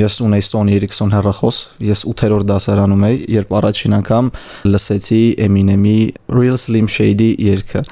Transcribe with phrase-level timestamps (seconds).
[0.00, 4.30] Ես ունեի Sony Ericsson հեռախոս, ես 8-րդ դասարանում էի, երբ առաջին անգամ
[4.70, 5.98] լսեցի Eminem-ի
[6.34, 7.84] Real Slim Shady երգը։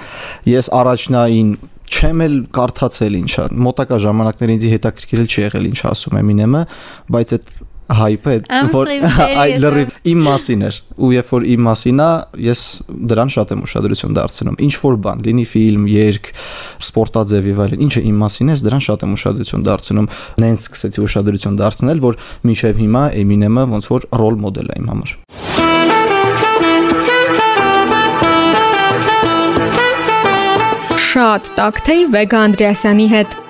[0.53, 1.53] Ես առաջնային
[1.93, 6.63] չեմ էլ կարդացել ինչա մոտակա ժամանակներին ինձ հետաքրքրել չի եղել ինչ ասում Eminem-ը,
[7.13, 7.53] բայց այդ
[7.91, 8.35] հայպը
[8.73, 8.91] որ
[9.43, 12.09] այ լրիվ իմ մասին էր ու երբ որ իմ մասին է
[12.47, 12.63] ես
[13.13, 16.31] դրան շատ եմ ուշադրություն դարձնում ինչ որ բան լինի ֆիլմ երգ
[16.89, 20.11] սպորտաձև եւ այլն ինչը իմ մասին է դրան շատ եմ ուշադրություն դարձնում
[20.47, 25.17] նենց սկսեցի ուշադրություն դարձնել որ մինչեւ հիմա Eminem-ը ոնց որ ռոլ մոդել է իմ համար
[31.13, 33.42] շատ տակթեյ Վեգա Անդրեասյանի հետ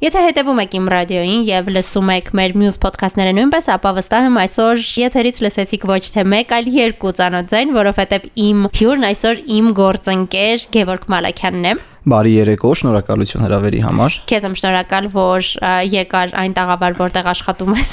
[0.00, 4.38] Եթե հետևում եք իմ ռադիոին եւ լսում եք մեր մյուս ոդքասթները նույնպես, ապա վստահ եմ
[4.40, 9.68] այսօր եթերից լսեցիք ոչ թե մեկ, այլ երկու ծանոթ ձայն, որովհետեւ իմ հյուրն այսօր իմ
[9.76, 11.74] գործընկեր Գևորգ Մալաքյանն է։
[12.08, 15.48] Բարի երեկո, շնորհակալություն հրավերի համար։ Քեզ եմ շնորհակալ, որ
[15.92, 17.90] եկար այն տաղավար, որտեղ աշխատում ես։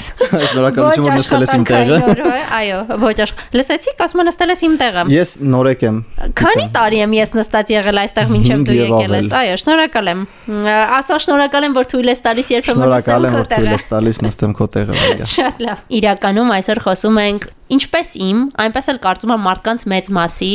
[0.48, 1.98] Շնորհակալություն, որ նստել ես իմ տեղը։
[2.58, 6.00] Այո, ոչ աշխ։ Լսեցիք, ասում եմ նստել ես իմ տեղը։ Ես նորեկ եմ։
[6.40, 10.24] Քանի տարի եմ ես նստած եղել այստեղ մինչև դու եկել ես։ Այո, շնորհակալ եմ։
[10.96, 13.70] Ասա շնորհակալ եմ, որ թույլ ես տալիս երբեմն նստեմ քո տեղը։ Շնորհակալ եմ, որ թույլ
[13.76, 19.00] ես տալիս նստեմ քո տեղը։ Շատ լավ։ Իրականում այսօր խոսում ենք ինչպես իմ, այնպես էլ
[19.04, 20.52] կարծում եմ մարդկանց մեծ մասի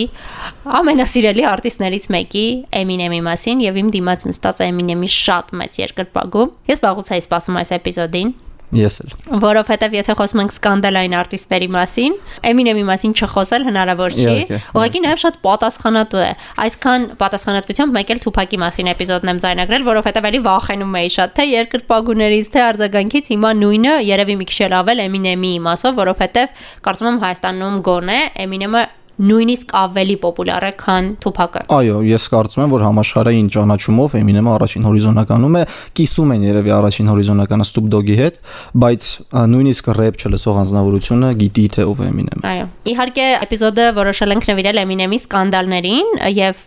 [0.79, 2.45] ամենասիրելի արտիստներից մեկի
[2.81, 7.73] Eminem-ի մասին եւ իմ դիմաց նստած Eminem-ի շատ մեծ երկրպագում։ Ես վաղուց էի սպասում այս
[7.77, 8.33] էպիզոդին
[8.73, 9.11] Ես էլ։
[9.43, 12.15] Որովհետև եթե խոսում ենք սկանդալային արտիստերի մասին,
[12.49, 14.33] Eminem-ի մասին չխոսել հնարավոր չի։
[14.73, 16.31] Ուղղակի նաև շատ պատասխանատու է։
[16.63, 21.47] Այսքան պատասխանատվությամբ մեկ էլ Թուփակի մասին էպիզոդն եմ ձայնագրել, որովհետև էլի վախենում էի շատ, թե
[21.53, 27.23] երկրպագուներից, թե արձագանքից հիմա նույնը երևի մի քիչ էլ ավել Eminem-ի իմասով, որովհետև կարծում եմ
[27.23, 28.83] Հայաստանում գոնե Eminem-ը
[29.21, 34.87] նույնիսկ ավելի պոպուլյար է, քան Tupac-ը։ Այո, ես կարծում եմ, որ համաշխարհային ճանաչումով Eminem-ը առաջին
[34.89, 35.63] հորիզոնականում է,
[35.99, 38.39] կիսում են երևի առաջին հորիզոնականը Snoop Dogg-ի հետ,
[38.83, 39.09] բայց
[39.53, 44.81] նույնիսկ рэփ չլսող անձնավորությունը գիտի թե ով է Eminem-ը։ Այո։ Իհարկե, էպիզոդը որոշել ենք նվիրել
[44.83, 46.63] Eminem-ի սկանդալներին եւ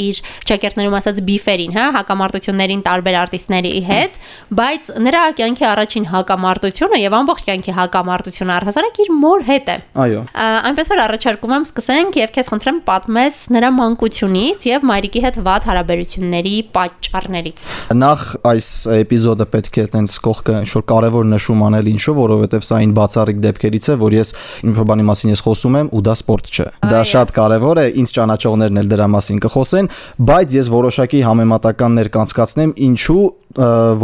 [0.00, 4.18] իր ճակերտներում ասած բիֆերին, հա, հակամարտություններին տարբեր արտիստների հետ,
[4.60, 10.22] բայց նրա կյանքի առաջին հակամարտությունը եւ ամբողջ կյանքի հակամարտությունը առհասարակ իր մոր հետ է։ Այո։
[10.70, 15.36] Այնպես որ առաջարկում եմ սկսել սկսենք եւ քեզ խնդրեմ պատմես նրա մանկությունից եւ մայրիկի հետ
[15.42, 17.64] վատ հարաբերությունների պատճառներից։
[17.98, 18.20] Նախ
[18.50, 23.40] այս էպիզոդը պետք է տենց կողքը ինչ-որ կարևոր նշում անել ինչու, որովհետեւ սա այն բացառիկ
[23.42, 24.32] դեպքերից է, որ ես
[24.70, 28.14] ինչ-որ բանի մասին ես խոսում եմ ու դա սպորտ չէ։ Դա շատ կարևոր է, ինձ
[28.20, 29.90] ճանաչողներն էլ դրա մասին կխոսեն,
[30.30, 33.24] բայց ես որոշակի համեմատականներ կանցկացնեմ ինչու,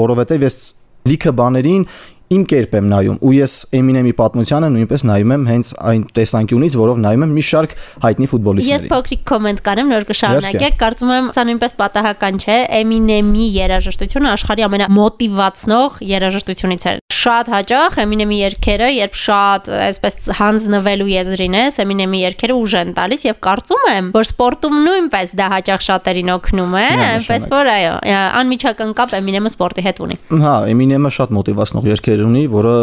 [0.03, 0.59] որովհետեւ ես
[1.07, 1.87] լիքը բաներին
[2.27, 7.01] իմ կերպ եմ նայում ու ես Eminem-ի պատմությանը նույնպես նայում եմ հենց այն տեսանկյունից, որով
[7.05, 11.45] նայում եմ մի շարք հայտնի ֆուտբոլիստների։ Ես փոքրիկ կոմենտ կարեմ, նոր կշարունակեք, կարծում եմ սա
[11.47, 19.71] նույնպես պատահական չէ, Eminem-ի երաժշտությունը աշխարհի ամենամոտիվացնող երաժշտությունից է։ Շատ հաճախ Eminem-ի երգերը, երբ շատ
[19.87, 25.35] այսպես հանձնվելու եզրին ես, Eminem-ի երգերը ուժ են տալիս եւ կարծում եմ, որ սպորտում նույնպես
[25.39, 27.95] դա հաճախ շատերին օգնում է, այնպես որ այո,
[28.43, 32.75] անմիջական կապ Eminem-ը սպորտի հետ ունի։ Հա, Eminem-ը շատ մոտիվացնող երգեր ձեր ունի, որը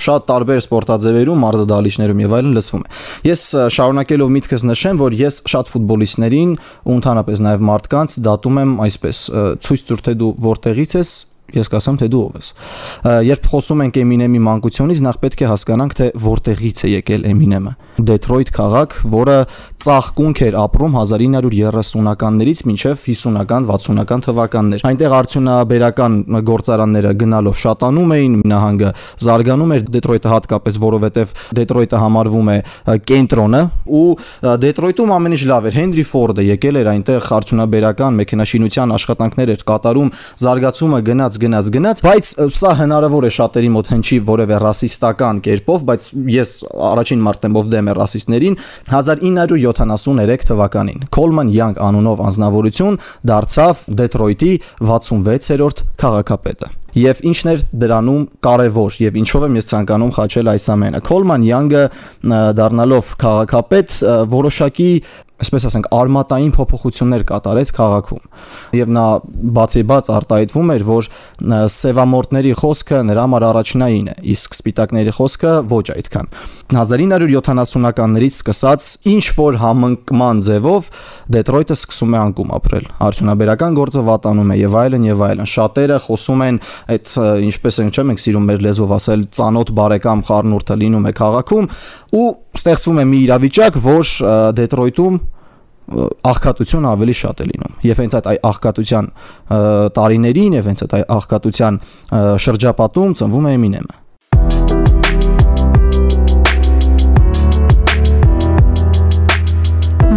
[0.00, 2.92] շատ տարբեր սպորտաձևերում, մարզադահլիճներում եւ այլն լսվում է։
[3.28, 3.42] Ես
[3.76, 6.54] շարունակելով միտքս նշեմ, որ ես շատ ֆուտբոլիստներին
[6.88, 9.24] ու ընդհանրապես նաեւ մարդկանց դատում եմ այսպես՝
[9.68, 11.12] ցույց տուր թե դու որտեղից ես,
[11.56, 12.48] ես կասեմ թե դու ով ես։
[13.28, 17.72] Երբ խոսում ենք Eminem-ի մանկությունից, նախ պետք է հասկանանք թե որտեղից է եկել Eminem-ը։
[18.08, 19.36] Դեթրոյթ քաղաք, որը
[19.84, 28.92] ծաղկունք էր ապրում 1930-ականներից մինչև 50-ական, 60-ական թվականներ։ Այնտեղ արդյունաբերական գործարանները գնալով շատանում էին, նահանգը
[29.24, 32.58] զարգանում էր Դեթրոյթը հատկապես, որովհետև Դեթրոյթը համարվում է
[33.08, 33.62] կենտրոնը
[33.98, 34.06] ու
[34.68, 40.12] Դեթրոյթում ամեն ինչ լավ էր։ Հենրի Ֆորդը եկել էր այնտեղ արդյունաբերական մեքենաշինության աշխատանքներ էր կատարում,
[40.44, 46.08] զարգացումը գնաց գնաց գնաց, բայց սա հնարավոր է շատերի մոտ հնչի որևէ ռասիստական կերպով, բայց
[46.34, 46.52] ես
[46.88, 48.58] առաջին մարդն եմ ով դեմ է ռասիստներին
[48.94, 53.00] 1973 թվականին Coleman Young անունով անձնավորություն
[53.32, 60.52] դարձավ Դեթրոյթի 66-րդ քաղաքապետը եւ ինչն էր դրանում կարևոր եւ ինչով եմ ես ցանկանում խաչել
[60.54, 61.00] այս ամենը.
[61.08, 61.84] Coleman Young-ը
[62.58, 63.96] դառնալով քաղաքապետ
[64.32, 64.90] որոշակի
[65.38, 68.22] այսպես ասենք արմատային փոփոխություններ կատարեց քաղաքում
[68.74, 69.04] եւ նա
[69.58, 71.08] բացի բաց արտահայտվում էր որ
[71.74, 76.32] սևամորտների խոսքը նրա համար առաջնային է իսկ սպիտակների խոսքը ոչ այդքան
[76.74, 80.90] 1970-ականներից սկսած ինչ որ համընկման ձևով
[81.38, 86.44] Դեթրոյթը սկսում է անկում ապրել արդյունաբերական գործը վատանում է եւ այլն եւ այլն շատերը խոսում
[86.48, 86.60] են
[86.94, 87.14] այդ
[87.48, 91.68] ինչպես ենք չեմ ենք սիրում մեր լեզվով ասել ծանոթ բարեկամ խառնուրդը լինում է քաղաքում
[92.18, 92.28] ու
[92.58, 94.12] ստեղծվում է մի իրավիճակ, որ
[94.58, 95.20] Դեթրոյթում
[95.88, 99.06] աղքատությունը ավելի շատ է լինում եւ հենց այդ աղքատության
[99.96, 101.78] տարիներին եւ հենց այդ աղքատության
[102.44, 103.96] շրջապատում ծնվում է Eminem-ը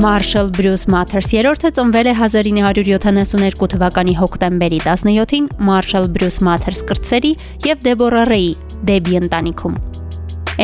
[0.02, 7.32] Marshall Bruce Mathers երրորդը ծնվել է 1972 թվականի հոկտեմբերի 17-ին Marshall Bruce Mathers կրտսերի
[7.68, 8.48] եւ Deborah Ray
[8.88, 9.76] Debbie ընտանիքում։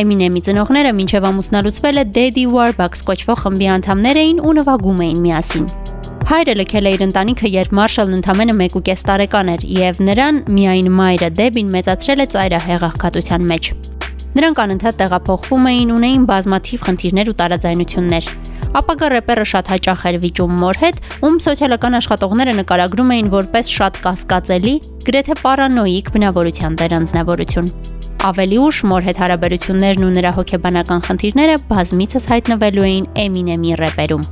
[0.02, 5.70] Eminem-ի ծնողները մինչև ամուսնալուծվելը Daddy Warbucks կոչվող խմբի անդամներ էին ու նվագում էին միասին։
[6.34, 11.30] Հայրը լքել է իր ընտանիքը, երբ Մարշալն ընդամենը 1.5 տարեկան էր, եւ նրան միայն մայրը
[11.38, 13.72] Դեբին մեծացրել է ծայրահեղախկատության մեջ։
[14.38, 18.26] Նրանք անընդհատ տեղափոխվում էին, ունեին բազմաթիվ խնդիրներ ու տարաձայնություններ։
[18.76, 24.02] Ապագա рэպերը շատ հաճախ էր վիճում մոր հետ, ում սոցիալական աշխատողները նկարագրում էին որպես շատ
[24.04, 24.74] կասկածելի,
[25.08, 27.72] գրեթե պարանոիկ բնավորության տեր անձնավորություն։
[28.28, 34.30] Ավելի ուշ մոր հետ հարաբերություններն ու նրա հոգեբանական խնդիրները բազմիցս հայտնվելու էին Eminem-ի рэպերում։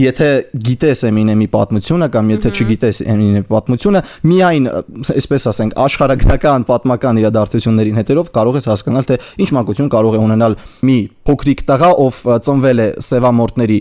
[0.00, 0.28] եթե
[0.66, 4.68] գիտես Eminem-ի պատմությունը կամ եթե չգիտես Eminem-ի պատմությունը, միայն,
[5.16, 10.56] այսպես ասենք, աշխարհագրական պատմական իրադարձություններին հետերով կարող ես հասկանալ, թե ինչ մանկություն կարող է ունենալ
[10.86, 13.78] մի փոքրիկ տղա, ով ծնվել է սևամորտների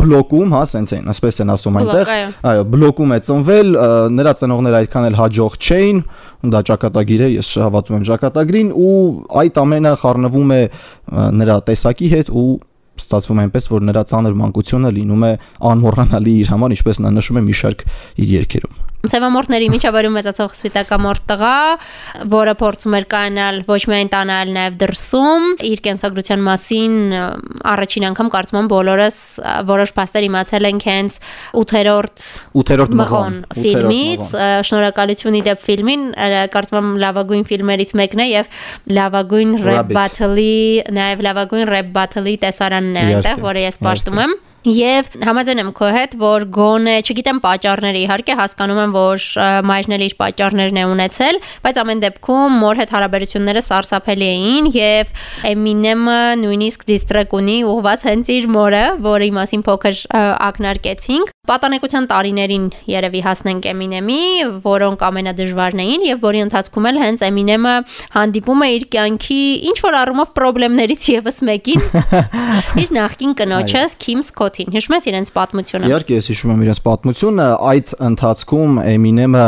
[0.00, 2.12] բլոկում, հա, սենց են, ասպես են ասում այնտեղ։
[2.52, 3.74] Այո, բլոկում է ծնվել,
[4.16, 6.00] նրա ծնողները այդքան էլ հաջող չէին,
[6.52, 8.96] դա ճակատագիր է, ես հավատում եմ ճակատագրին ու
[9.42, 10.62] այդ ամենը խառնվում է
[11.42, 12.48] նրա տեսակի հետ ու
[13.02, 15.32] ստացվում այնպես, որ նրա ծանր մանկությունը լինում է
[15.72, 17.86] անմոռանալի իր համար, ինչպես նա նշում է մի շարք
[18.24, 18.75] իր երգերում։
[19.10, 21.56] Սևամորտների միջավայրում մեծացող սպիտակամորտ տղա,
[22.32, 26.96] որը փորձում էր կանալ ոչ միայն տանալ, նաև դրսում, իր կենսագրության մասին
[27.72, 29.18] առաջին անգամ կարծում եմ բոլորս
[29.70, 31.18] որոշ փաստեր իմացել ենք հենց
[31.62, 32.26] 8-րդ
[32.62, 34.34] 8-րդ մղոն ֆիլմից,
[34.70, 36.04] շնորհակալություն իդեպ ֆիլմին,
[36.56, 38.50] կարծում եմ լավագույն ֆիլմերից մեկն է եւ
[38.96, 40.58] լավագույն rap battle-ի,
[40.96, 45.88] նաև լավագույն rap battle-ի տեսարանն է այնտեղ, որը ես պաշտում եմ Եվ համաձայն եմ քո
[45.94, 49.26] հետ, որ գոնե, չգիտեմ պատճառները իհարկե հասկանում եմ, որ
[49.70, 55.12] մայրն էլ իր պատճառներն է ունեցել, բայց ամեն դեպքում մոր հետ հարաբերությունները սարսափելի էին եւ
[55.52, 63.20] Eminem-ը նույնիսկ դիստրեկ ունի ուղված հենց իր մորը, որի մասին փոքր ակնարկեցինք։ Պատանեկության տարիներին երևի
[63.22, 64.22] հասնենք Eminem-ի,
[64.66, 67.74] որոնք ամենադժվարն էին եւ որի ընթացքում էլ հենց Eminem-ը
[68.16, 69.40] հանդիպում է իր կյանքի
[69.70, 70.34] ինչ որ առումով
[70.86, 71.86] խնդիրներից եւս մեկին
[72.82, 74.26] իր նախկին կնոջը Kim
[74.56, 79.44] Scott-ին։ Հիշում ես իրենց պատմությունը։ Իհարկե, ես հիշում եմ իրենց պատմությունը, այդ ընթացքում Eminem-ը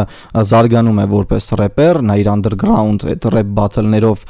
[0.48, 4.24] զարգանում է որպես рэպեր, նա իր underground այդ rap battle-ներով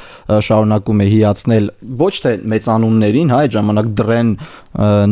[0.49, 4.33] շարունակում է հիացնել ոչ թե մեծանուններին, հա, այդ ժամանակ Dren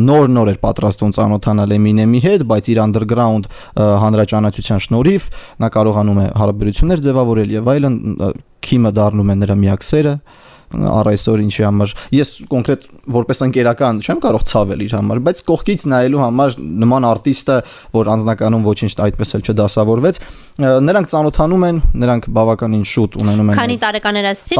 [0.07, 5.31] նոր-նոր էր պատրաստվում ծանոթանալ Eminem-ի հետ, բայց իր underground հանրաճանաչության շնորհիվ
[5.63, 7.97] նա կարողանում է հարաբերություններ ձևավորել եւ այլն
[8.67, 10.13] Քիմը դառնում է նրա միակ սերը
[10.67, 15.85] առ այսօր ինչի համար ես կոնկրետ որպես ընկերական չեմ կարող ցավել իր համար, բայց կողքից
[15.93, 17.57] նայելու համար նման արտիստը,
[17.95, 20.19] որ անձնականում ոչինչ այդպես էլ չդասավորվեց,
[20.87, 24.59] նրանք ծանոթանում են, նրանք բավականին շուտ ունենում են Քանի տարեկան էր ասեցի,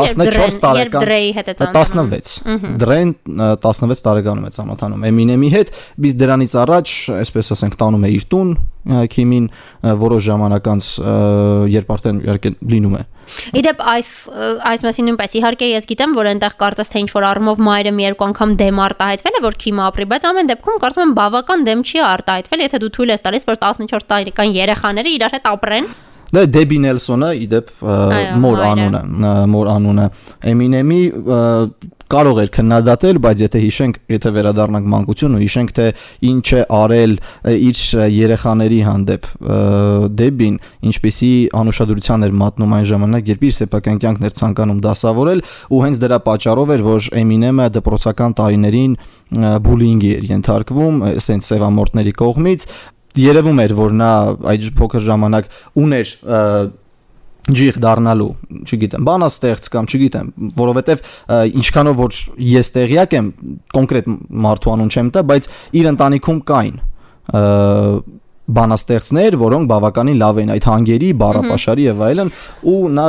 [0.78, 3.14] երբ Դրեի հետ է ծանոթանում 16 Դրեն
[3.68, 5.76] 16 տարեկանում է ծանոթանում Eminem-ի հետ,
[6.08, 8.56] իսկ դրանից առաջ, այսպես ասենք, տանում է իր տուն
[8.88, 9.52] Քիմին
[10.08, 10.90] որոշ ժամանակ անց
[11.74, 13.06] երբ արդեն իհարկե լինում է
[13.60, 14.10] Իդեպ այս
[14.72, 18.06] այս մասին նույնպես իհարկե ես գիտեմ, որ այնտեղ կարծես թե ինչ որ առումով մայրը մի
[18.08, 21.86] երկու անգամ դեմ արտահայտվել է, որ Քիմը ապրի, բայց ամեն դեպքում կարծում եմ բավական դեմ
[21.92, 25.92] չի արտահայտվել, եթե դու թույլ ես տալիս, որ 14 տարեկան երեխաները իրար հետ ապրեն
[26.36, 27.70] Դա Դեբի Նելսոնը, իդեպ
[28.44, 29.04] մոր անունը,
[29.54, 30.08] մոր անունը
[30.52, 31.04] Eminem-ի
[32.08, 35.88] կարող էր քննադատել, բայց եթե հիշենք, եթե վերադառնանք մանկություն ու հիշենք թե
[36.30, 37.16] ինչ է արել
[37.68, 37.82] իր
[38.16, 39.28] երեխաների հանդեպ
[40.22, 40.56] Դեբին,
[40.88, 46.02] ինչպիսի անուշադրության էր մատնում այն ժամանակ, երբ իր սեփական կյանքն էր ցանկանում դասավորել ու հենց
[46.08, 48.98] դրա պատճառով էր, որ Eminem-ը դպրոցական տարիներին
[49.68, 52.68] բուլինգի էր ենթարկվում, ասենց սևամորտների կողմից
[53.22, 54.12] երևում էր, որ նա
[54.54, 55.50] այդ փոքր ժամանակ
[55.84, 56.14] ուներ
[57.48, 58.32] ջիղ դառնալու,
[58.68, 61.04] չգիտեմ, բանաստեղծ կամ չգիտեմ, որովհետև
[61.62, 63.30] ինչքանով որ ես տեղյակ եմ,
[63.78, 64.10] կոնկրետ
[64.48, 65.48] մարդու անուն չեմ տա, բայց
[65.80, 66.82] իր ընտանիքում կային
[68.48, 72.32] բանաստեղծներ, որոնք բավականին լավ էին այդ հանգերի, բառապաշարի եւ այլն,
[72.72, 73.08] ու նա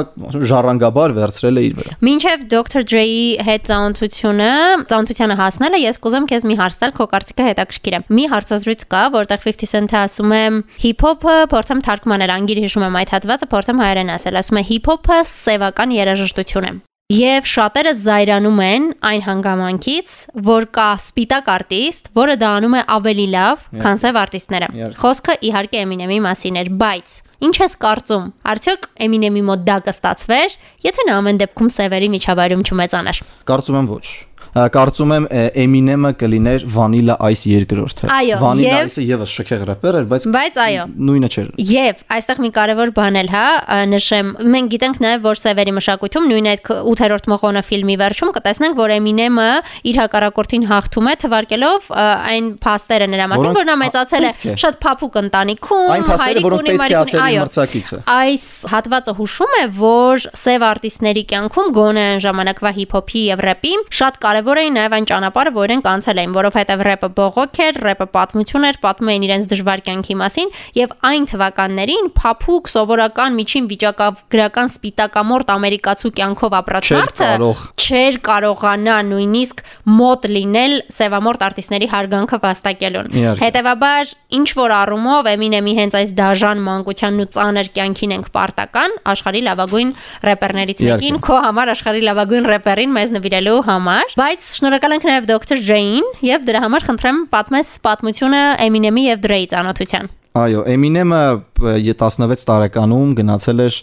[0.51, 2.87] ժառանգաբար վերցրել է իր վրա։ Մինչև Dr.
[2.89, 4.51] Dre-ի հետ ծանոթությունը,
[4.91, 9.05] ծանոթությանը հասնելը ես կուզեմ քեզ մի հարց տալ, քո կարծիքը հետաքրքիր է։ Մի հարցազրույց կա,
[9.15, 10.43] որտեղ 50 Cent-ը ասում է
[10.89, 15.99] հիփ-հոփը փորձեմ թարգմանել, անգիր հիշում եմ այդ հատվածը, փորձեմ հայերեն ասել, ասում է հիփ-հոփը սևական
[16.03, 16.77] երաժշտություն է։
[17.09, 20.11] Եվ շատերը զայրանում են այն հանգամանքից,
[20.45, 24.69] որ կա սպիտակ արտիստ, որը դա անում է ավելի լավ, քան սև արտիստները։
[25.01, 27.17] Խոսքը իհարկե Eminem-ի մասին էր, բայց
[27.49, 33.21] Ինչ ես կարծում։ Արդյոք Eminem-ի մոտ դա կստացվեր, եթե նա ամեն դեպքում սևերի միջավայրում չմեծանար։
[33.49, 34.07] Կարծում եմ ոչ
[34.75, 35.27] կարծում եմ
[35.63, 38.09] Eminem-ը կլիներ Vanilla Ice երկրորդը։
[38.41, 42.93] Vanilla Ice-ը եւս շքեղ рэպեր էր, բայց բայց այո, նույնը չէր։ Եվ այստեղ մի կարևոր
[42.99, 43.47] բան էլ, հա,
[43.93, 48.95] նշեմ, մենք գիտենք նաեւ որ Սևերի մշակույթում նույն այդ 8-րդ մողոնը ֆիլմի վերջում կտեսնենք, որ
[48.99, 49.49] Eminem-ը
[49.89, 54.33] իր հակառակորդին հաղթում է թվարկելով այն փաստերը նրա մասին, որ նա մեծացել է
[54.65, 62.09] շատ փափուկ ընտանիքում, հայրիկունի, մայրիկունի, այո։ Այս հատվածը հուշում է, որ Սև արտիստների կյանքում գոնե
[62.19, 66.19] այն ժամանակվա հիփ-հոփի եւ рэպի շատ կարևոր կարևոր էին նաև այն ճանապարհը, որ իրենք անցել
[66.23, 70.95] էին, որովհետև рэպը բողոք էր, рэպը պատմություն էր, պատմում էին իրենց դժվար կյանքի մասին եւ
[71.09, 77.29] այն թվականներին փափուկ սովորական միջին վիճակավ գրական սպիտակամորտ ամերիկացու կյանքով ապրած մարդը
[77.89, 79.63] չէր կարողանա նույնիսկ
[79.99, 83.13] մոտ լինել սևամորտ արտիստների հարգանքը վաստակելուն։
[83.43, 89.43] Հետևաբար ինչ որ առումով Eminem-ի հենց այս դաժան մանկությանն ու ծանր կյանքին ենք պարտական աշխարհի
[89.49, 89.93] լավագույն
[90.29, 95.61] рэպերներից մեկին, քո համար աշխարհի լավագույն рэպերին մեզ նվիրելու համար։ Բայց շնորհակալ ենք նաև Dr.
[95.65, 100.09] J-ին եւ դրա համար խնդրեմ պատմես պատմությունը Eminem-ի եւ Dre-ի ծանոթության։
[100.39, 101.21] Այո, Eminem-ը
[101.89, 103.79] 16 տարեկանում գնացել էր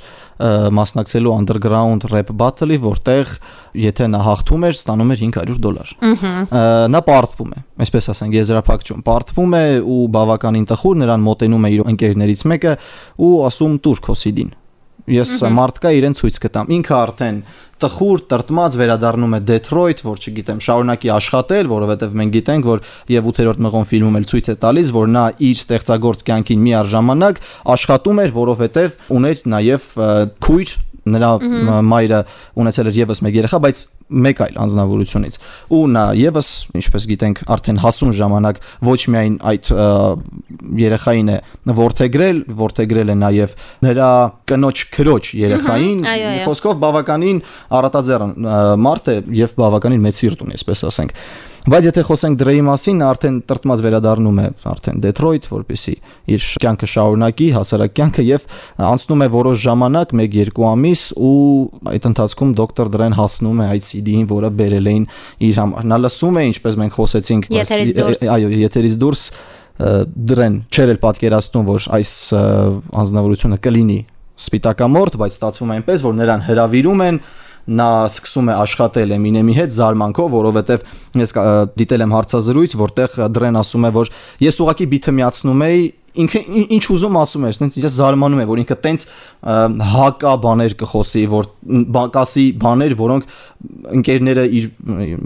[0.78, 3.32] մասնակցելու underground rap battle-ի, որտեղ
[3.86, 5.96] եթե նա հաղթում էր, ստանում էր 500 դոլար։
[6.94, 11.90] Նա պարտվում է, այսպես ասենք, եզրափակում։ Պարտվում է ու բավականին տխուր նրան մոտենում է իր
[11.96, 12.78] ընկերներից մեկը
[13.26, 14.54] ու ասում՝ «Տուր քո CD-ն»։
[15.06, 17.40] Ես մարդկա իրեն ցույց կտամ։ Ինքը արդեն
[17.76, 23.62] տխուր տրտմած վերադառնում է Դեթրոյթ, որ չգիտեմ, շարունակի աշխատել, որովհետև մենք գիտենք, որ եւ 8-րդ
[23.66, 27.42] մղոն ֆիլմում էլ ցույց է տալիս, որ նա իր ստեղծագործ կյանքին մի առժամանակ
[27.76, 29.90] աշխատում էր, որովհետև ուներ նաեւ
[30.46, 31.32] քույր նրա
[31.86, 32.20] մայրը
[32.62, 33.82] ունեցել էր եւս մեկ երեխա, բայց
[34.26, 35.38] մեկ այլ անznավորությունից։
[35.76, 36.50] Ու նա եւս,
[36.82, 38.60] ինչպես գիտենք, արդեն հասուն ժամանակ
[38.90, 39.72] ոչ միայն այդ
[40.82, 41.38] երեխային է
[41.80, 44.12] որթեգրել, որթեգրել է նաեւ նրա
[44.52, 46.06] կնոջ քրոջ երեխային,
[46.46, 47.42] խոսքով բավականին
[47.82, 48.38] առատաձեռն
[48.86, 51.20] մարդ է եւ բավականին մեծ սիրտ ունի, այսպես ասենք։
[51.66, 55.94] Բայց եթե խոսենք Դրեի մասին, արդեն տրտմած վերադառնում է արդեն Դեթրոյթ, որպեսի
[56.36, 58.46] իր կյանքը շարունակի, հասարակ կյանքը եւ
[58.86, 61.34] անցնում է որոշ ժամանակ, 1-2 ամիս ու
[61.90, 65.08] այդ ընթացքում դոկտոր Դրեն հասնում է այդ CD-ին, որը բերել էին
[65.50, 67.50] իր համար։ Նա լսում է, ինչպես մենք խոսեցինք,
[68.36, 69.24] այո, եթերից դուրս
[70.30, 72.12] դրեն չեր էլ պատկերացնում, որ այս
[73.02, 73.98] անznավորությունը կլինի
[74.46, 77.20] սպիտակամորտ, բայց ստացվում է այնպես, որ նրան հրավիրում են
[77.66, 80.88] նա սկսում է աշխատել Eminem-ի հետ զարմանքով, որովհետև
[81.22, 81.36] ես
[81.82, 84.12] դիտել եմ հարցազրույց, որտեղ Դրեն ասում է, որ
[84.46, 86.42] ես ուղակի բիթը միացնում էի ինքը
[86.76, 89.04] ինչ ուզում ասում էր, ասես ես զարմանում եմ, որ ինքը տենց
[89.92, 91.50] հակա բաներ կխոսի, որ
[92.16, 93.36] կասի բաներ, որոնք
[94.00, 94.70] ընկերները իր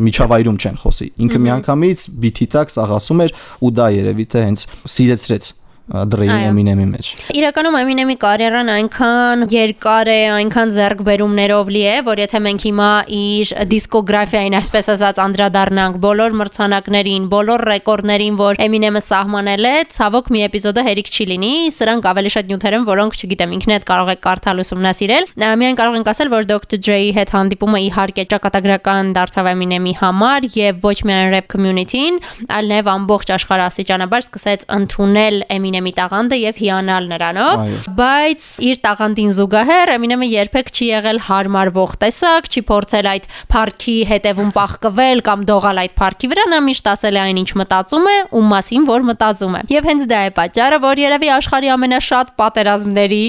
[0.09, 4.65] միջավայրում չեն խոսի։ Ինքը միանգամից բիթի տակ սաղ ասում էր ու դա երևի թե հենց
[4.97, 5.53] սիրեցրեց
[5.89, 12.41] Dre-ի Eminem-ի մեջ։ Իրականում Eminem-ի կարիերան այնքան երկար է, այնքան ձեռքբերումներով լի է, որ եթե
[12.45, 19.73] մենք հիմա իր դիսկոգրաֆիային, այսպես ասած, անդրադառնանք բոլոր մրցանակներին, բոլոր ռեկորդներին, որ Eminem-ը սահմանել է,
[19.97, 23.87] ցավոք մի էպիզոդը հերիք չի լինի, սրանք ավելի շատ նյութեր են, որոնք, չգիտեմ, ինքն էլ
[23.89, 26.79] կարող եք կարդալ ուսումնասիրել։ Միայն կարող ենք ասել, որ Dr.
[26.85, 32.19] Dre-ի հետ հանդիպումը իհարկե ճակատագրական դարձավ Eminem-ի համար եւ ոչ միայն rap community-ին,
[32.59, 37.61] այլ նաեւ ամբողջ աշխարհը աստիճանաբար սկսեց ընդունել Eminem Էմինեմի տաղանդը եւ հիանալ նրանով,
[37.95, 44.51] բայց իր տաղանդին զուգահեռ Էմինեմը երբեք չի եղել հարմարվող տեսակ, չի փորձել այդ парքի հետևում
[44.57, 48.43] պահկվել կամ դողալ այդ парքի վրա, նա միշտ ասել է այն ինչ մտածում է ու
[48.49, 53.23] մասին որ մտածում է։ Եվ հենց դա է պատճառը, որ երևի աշխարհի ամենաշատ պատերազմների,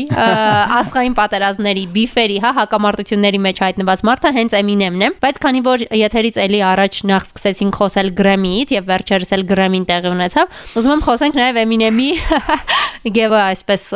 [0.81, 6.41] աշխային պատերազմների բիֆերի, հա, հակամարտությունների մեջ հայտնված մարդը հենց Էմինեմն է, բայց քանի որ եթերից
[6.45, 11.39] էլի առաջ նախ սկսեցինք խոսել Grammy-ից եւ վերջերս էլ Grammy-ին տեղի ունեցավ, ուզում եմ խոսենք
[11.41, 12.09] նաեւ Էմինեմի
[13.17, 13.87] Գևը այսպես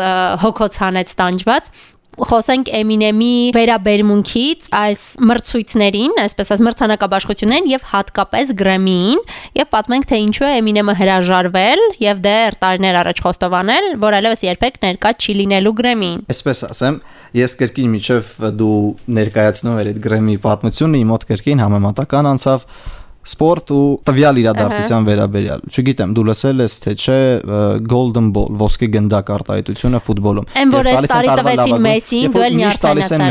[0.45, 1.75] հոգոց հանեց տանջված
[2.15, 9.23] խոսենք Eminem-ի վերաբերմունքից այս մրցույթներին, այսպես ասած մրցանակաբաշխություններին եւ հատկապես Grammy-ին
[9.59, 14.81] եւ պատմենք թե ինչու է Eminem-ը հրաժարվել եւ դեռ տարիներ առաջ խոստովանել, որ այլևս երբեք
[14.85, 17.01] ներկա չի լինելու Grammy-ին։ Այսպես ասեմ,
[17.41, 18.77] ես կրկին միջև դու
[19.19, 22.69] ներկայացնում ես այդ Grammy պատմությունը, իմ մոտ կրկին համեմատական անցավ
[23.25, 27.19] սպորտ ու տվյալ իրադարձության վերաբերյալ։ Չգիտեմ, դու լսել ես թե չէ
[27.89, 33.25] Golden Ball, ոսկե գնդակ արտահայտությունը ֆուտբոլում։ Այն որ այս տարի տվեցին Մեսսին, դու էլ նյարդայնացար։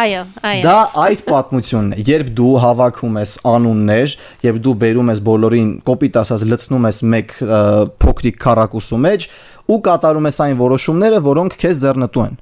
[0.00, 4.16] Այո, այո։ Դա այդ պատմությունն է, երբ դու հավաքում ես անուններ,
[4.46, 7.36] երբ դու բերում ես բոլորին, կոպիտ ասած լցնում ես մեկ
[8.04, 9.28] փոքրիկ քառակուսու մեջ
[9.70, 12.34] ու կատարում ես այն որոշումները, որոնք քեզ ձեռնտու են։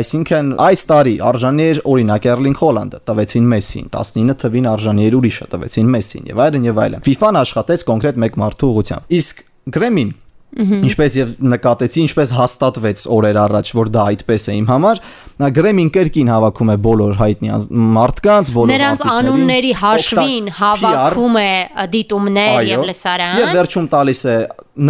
[0.00, 5.46] Այսինքն այս տարի արժանի էր օրինակ Erling Haaland-ը տվեցին Մեսսին, 19 թվին արժանի էր ուրիշը
[5.54, 9.44] տվեցին Մեսսին եւ այլն եւ այլն։ FIFA-ն աշխատեց կոնկրետ մեկ մարդու ուղղությամբ։ Իսկ
[9.76, 10.12] Grammy-ն
[10.50, 15.00] Ինչպես եւ նկատեցի, ինչպես հաստատվեց օրեր առաջ, որ դա այդպես է իմ համար,
[15.40, 17.52] Գրեմին կերկին հավաքում է բոլոր հայտնի
[17.96, 21.52] մարդկանց, բոլոր Նրանց անունների հաշվին հավաքում է
[21.94, 24.36] դիտումներ եւ լսարան։ Եվ վերջում տալիս է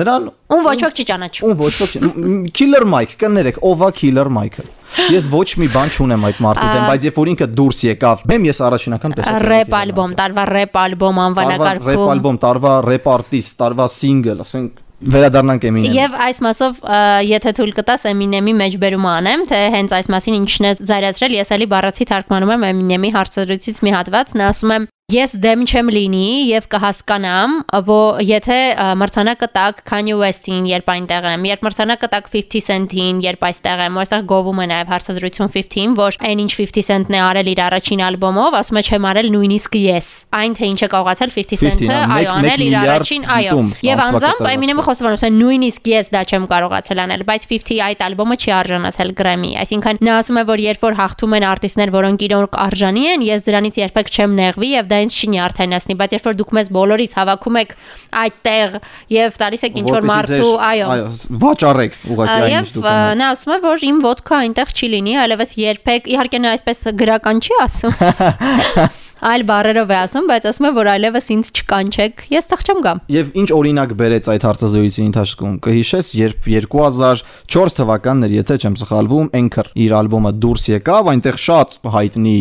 [0.01, 2.11] նրան ում ոչ ոք չի ճանաչում։ Ում ոչ ոք չի։
[2.57, 4.67] Killer Mike, կներեք, ով է Killer Mike-ը։
[5.15, 8.47] Ես ոչ մի բան չունեմ այդ մարդու դեմ, բայց երբ որ ինքը դուրս եկավ, բեմ
[8.51, 13.87] ես առաջինական տեսա։ Ռեփ ալբոմ, տարվա ռեփ ալբոմ անվանակարգում։ Ռեփ ալբոմ, տարվա ռեփ արտիստ, տարվա
[14.01, 16.81] սինգլ, ասենք վերադառնանք Eminem։ Եվ այս մասով
[17.25, 21.69] եթե թույլ կտաս Eminem-ի մեջբերումը անեմ, թե հենց այս մասին ինչն է զայրացրել, ես էլի
[21.73, 24.79] բառացի թարգմանում եմ Eminem-ի հարցադրույցից մի հատված, նա ասում է
[25.11, 27.55] Ես դեմ չեմ լինի եւ կհասկանամ,
[27.87, 28.59] որ եթե
[29.01, 33.99] մրցանակը տակ Kanye West-ին, երբ այնտեղ եմ, երբ մրցանակը տակ 50 Cent-ին, երբ այստեղ եմ,
[34.05, 38.59] այստեղ գովում է նաեւ հարցազրույցում 50-ին, որ այնինչ 50 Cent-ն է արել իր առաջին ալբոմով,
[38.61, 42.65] ասում է չեմ արել նույնիսկ ես։ Այն թե ինչ է կարողացել 50 Cent-ը, այո, անել
[42.71, 43.59] իր առաջին, այո։
[43.91, 48.39] Եվ անձամբ Eminem-ը խոսում է, նույնիսկ ես դա չեմ կարողացել անել, բայց 50 այդ ալբոմը
[48.41, 52.59] չի արժանացել Grammy։ Այսինքն նա ասում է, որ երբ որ հաղթում են արտիստներ, որոնք իրոք
[52.61, 56.39] արժանի են, ես դրանից երբեք չեմ նեղվի եւ դա ինձ չի նյարդայնացնի, բայց երբ որ
[56.41, 57.75] դուք մեզ բոլորից հավաքում եք
[58.21, 58.79] այդտեղ
[59.17, 61.11] եւ տալիս եք ինչ որ մարդու, այո, այո,
[61.45, 62.89] վաճառեք ուղղակի այն ինչ դուք
[63.21, 67.45] նա ասում է, որ իմ ոդկա այնտեղ չի լինի, այլևս երբեք իհարկե նա այսպես գրական
[67.45, 67.95] չի ասում
[69.21, 73.03] այլ բառերով է ասում, բայց ասում է, որ այլևս ինձ չկանչեք, ես տեղ չեմ գամ։
[73.15, 79.29] Եվ ինչ օրինակ բերեց այդ հարցազրույցի ընթացքում։ Կհիշես, երբ 2004 թվականն էր, եթե չեմ սխալվում,
[79.41, 82.39] Anchor իր ալբոմը դուրս եկավ, այնտեղ շատ հայտնի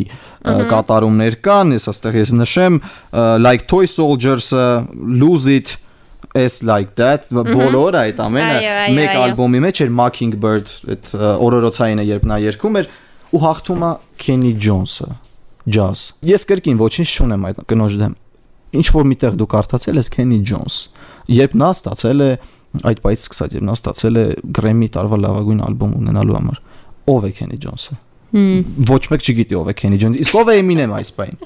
[0.72, 2.82] կատարումներ կան, ես աստեղ ես նշեմ,
[3.44, 4.66] Like Toy Soldiers-ը,
[5.20, 5.78] Lose It
[6.36, 8.58] is like that բոլոր այդ ամենը
[8.94, 11.14] մեկ ալբոմի մեջ էր Mockingbird այդ
[11.48, 12.92] օրորոցայինը երբ նա երգում էր
[13.34, 15.10] ու հաղթում է Kenny Jones-ը
[15.76, 18.16] ջազ։ Ես կրկին ոչինչ չունեմ այդ կնոջ դեմ։
[18.80, 20.80] Ինչ որ միտեղ դու կարդացել ես Kenny Jones,
[21.34, 22.30] երբ նա ստացել է
[22.86, 24.26] այդ բայից սկսած, երբ նա ստացել է
[24.60, 26.60] Grammy տարվա լավագույն ալբոմ ունենալու համար,
[27.10, 27.98] ով է Kenny Jones-ը։
[28.90, 31.40] Ոչ մեկ չգիտի ով է Kenny Jones, իսկ ով է Eminem այս բային։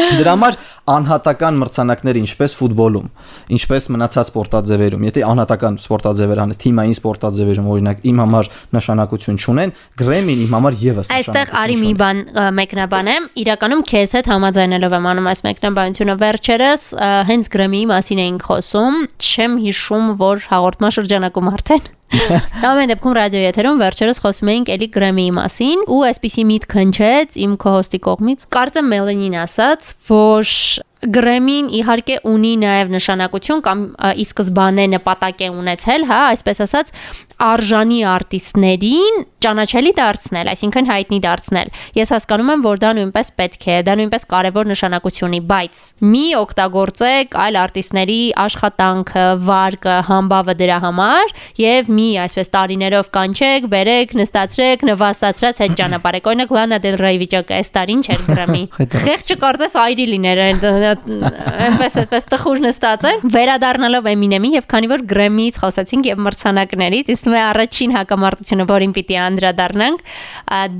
[0.00, 0.56] Դրա համար
[0.90, 3.08] անհատական մրցանակներ ինչպես ֆուտբոլում,
[3.56, 10.44] ինչպես մնացած սպորտաձևերում, եթե անհատական սպորտաձևեր անես, թիմային սպորտաձևերում օրինակ իմ համար նշանակություն չունեն, Grammy-ն
[10.46, 12.24] իմ համար եւս նշանակություն։ Այստեղ արի մի բան
[12.60, 16.84] մեկնաբանեմ, իրականում քեզ հետ համաձայնելով եմ անում այս մեկնաբանությունը վերջերս,
[17.30, 24.20] հենց Grammy-ի մասին էինք խոսում, չեմ հիշում, որ հաղորդաշրջանակում արդեն Ամեն դեպքում ռադիո եթերում վերջերս
[24.24, 29.90] խոսում էինք էլի Grammy-ի մասին ու այսպիսի միտք հնչեց իմ քոհոստի կողմից։ Կարծեմ Մելենին ասաց,
[30.10, 30.54] որ
[31.00, 33.84] Grammy-ն իհարկե ունի նաև նշանակություն կամ
[34.20, 36.92] ի սկզբանե նպատակ է ունեցել, հա, այսպես ասած,
[37.40, 43.76] արժանի արտիստներին ճանաչելի դարձնել, այսինքն հայտնի դարձնել։ Ես հասկանում եմ, որ դա նույնպես պետք է,
[43.88, 51.32] դա նույնպես կարևոր նշանակություն ունի, բայց մի օգտագործեք այլ արտիստների աշխատանքը, վարկը, համբավը դրա համար
[51.64, 57.56] եւ մի այսպես տարիներով կանչեք, բերեք, նստացրեք, նվաստացրած հետ ճանապարհեք։ Օրինակ Lana Del Rey վիճակը
[57.60, 60.44] այս տարին չէր Grammy։ Խեղճը կարծես այրի լիներ,
[60.90, 67.28] այնպես այդպես տխուր նստած է։ Վերադառնալով Eminem-ին եւ քանի որ Grammy-ից խոսացինք եւ մրցանակներից, իսկ
[67.30, 70.04] մե առաջին հակամարտությունը, որին պիտի անդրադառնանք,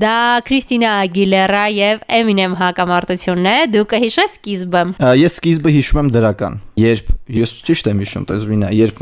[0.01, 4.83] դա Քրիստինա Ագիլերա եւ Eminem հակամարտությունն է։ Դու կհիշես սկիզբը։
[5.21, 9.01] Ես սկիզբը հիշում եմ դրական։ Երբ ես ճիշտ եմ հիշում, տեսվինա, երբ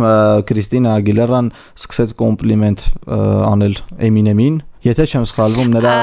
[0.49, 2.85] Քրիստինա Ագիլերան սկսեց կոմպլիմենտ
[3.49, 3.77] անել
[4.09, 5.93] Eminem-ին, Եթե չեմ սխալվում, նրա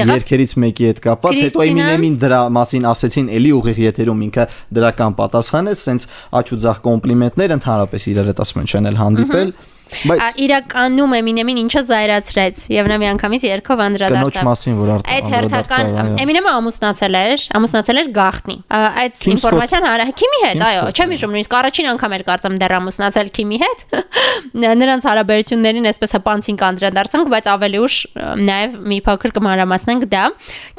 [0.00, 4.46] երկերից մեկի հետ կապված, հետո Eminem-ին դրա մասին ասեցին էլի ուղիղ եթերում ինքը
[4.78, 6.08] դրական պատասխանեց, սենց
[6.40, 9.73] աչ ու ձախ կոմպլիմենտներ ընդհանրապես իրար հետ ասում են չանել հանդիպել։ Ահա
[10.44, 16.20] իրականում Eminem-ին ինչը զայրացրեց եւ նա միանգամից երկով անդրադարձավ։ Կնոջ մասին որ արդեն Այդ հերթական
[16.24, 21.56] Eminem-ը ամուսնացել էր, ամուսնացել էր գախտնի։ Այդ ինֆորմացիան արա Քիմի հետ, այո, չեմ հիշում նույնիսկ
[21.58, 23.84] առաջին անգամ էր կարծեմ դեռ ամուսնացել Քիմի հետ։
[24.84, 27.96] Նրանց հարաբերություններին այսպես հպանցին անդրադարձանք, բայց ավելի ուշ
[28.44, 30.24] նաեւ մի փոքր կմանրամասնենք դա։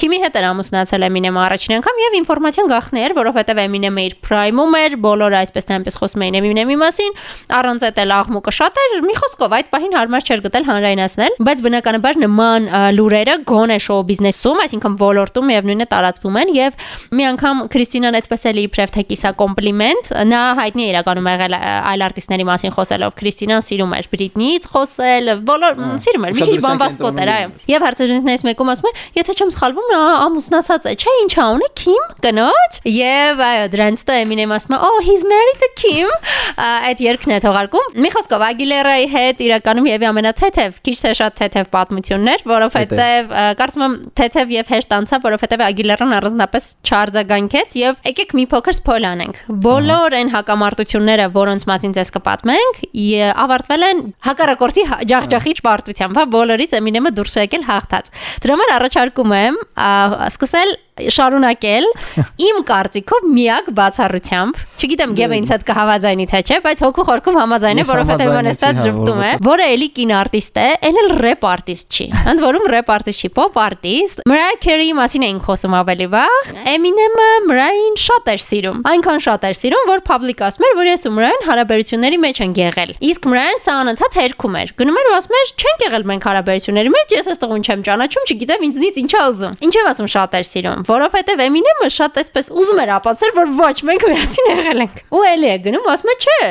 [0.02, 4.78] Քիմի հետ էր ամուսնացել Eminem-ը առաջին անգամ եւ ինֆորմացիան գախնի էր, որովհետեւ Eminem-ը իր prime-ում
[4.82, 7.16] էր, բոլորը այսպես թե այնպես խոսում էին Eminem-ի մասին,
[7.60, 11.62] առանց այդ էլ աղմուկը շատ էր, մի խոսքով այդ պահին հարմար չէր գտել հանրայնացնել, բայց
[11.66, 16.80] բնականաբար նման լուրերը գոնե շոու բիզնեսում, այսինքն ոլորտում միևնույնն է տարածվում են եւ
[17.16, 22.06] մի անգամ Քրիստինան այդպես էլի իբրև թե կիսա կոմպլիմենտ, նա հայտնի է իրականում եղել այլ
[22.06, 27.32] արտիստների մասին խոսելով, Քրիստինան սիրում էր Բրիտնից խոսել, բոլոր սիրում էր, մի քիչ բամբասկոտ էր,
[27.36, 31.48] այո։ Եվ հարցերից մեկում ասում է, եթե չեմ սխալվում, նա ամուսնացած է, չէ, ինչ ա
[31.56, 36.12] ունի Քիմ, կնոջ։ Եվ այո, դրանց տո Eminem ասում է, oh, he's married to Kim։
[36.66, 41.36] Այդ երկն է թողարկում։ Մի խոսքով Aguilera Agilera-ի հետ իրականում եւի ամենաթեթև, քիչ թե շատ
[41.40, 48.36] թեթև պատմություններ, որովհետեւ կարծում եմ թեթև եւ հեշտ անցավ, որովհետեւ Agilera-ն առանձնապես չարձագանքեց եւ եկեք
[48.38, 52.82] մի փոքր սփոյլ անենք։ Բոլոր այն հակամարտությունները, որոնց մասին ձեզ կպատմենք,
[53.46, 58.14] ավարտվել են հակառակորդի ջախջախիչ պարտությամբ, հա, բոլորից Eminem-ը դուրս եկել հաղթած։
[58.46, 59.62] Դրա համար առաջարկում եմ
[60.30, 61.86] սկսել շարունակել
[62.48, 67.82] իմ կարծիքով միակ բացառությամբ, չգիտեմ Գևը ինձ հետ կհավաձայնի թե չէ, բայց հոգու խորքում համաձայն
[67.82, 72.08] է, որովհետև հոնեստած ճպտում է, որը էլի կին արտիստ է, այն էլ ռեփ արտիստ չի։
[72.32, 77.30] Ընդ որում ռեփ արտիստ չի, pop արտիստ։ Mariah Carey-ի մասին էինք խոսում ավելի վաղ։ Eminem-ը
[77.50, 81.14] Mariah-ին շատ էր սիրում։ Այնքան շատ էր սիրում, որ public ասում էր, որ ես ու
[81.16, 85.38] Mariah-ն հարաբերությունների մեջ են եղել։ Իսկ Mariah-ն սա անընդհատ հերքում էր։ Գնում էր ու ասում
[85.40, 89.58] էր, չենք եղել մենք հարաբերությունների մեջ, ես այս տղուն չեմ ճանաչում, չգիտեմ ինձնից ինչա ուզում։
[89.66, 94.08] Ինչև ասում շատ էր սիրում որովհետև Eminem-ը շատ էսպես ուզում էր ապացել, որ ոչ, մենք
[94.12, 96.50] միասին եղել ենք։ Ու էլի է գնում, ասում է, չէ։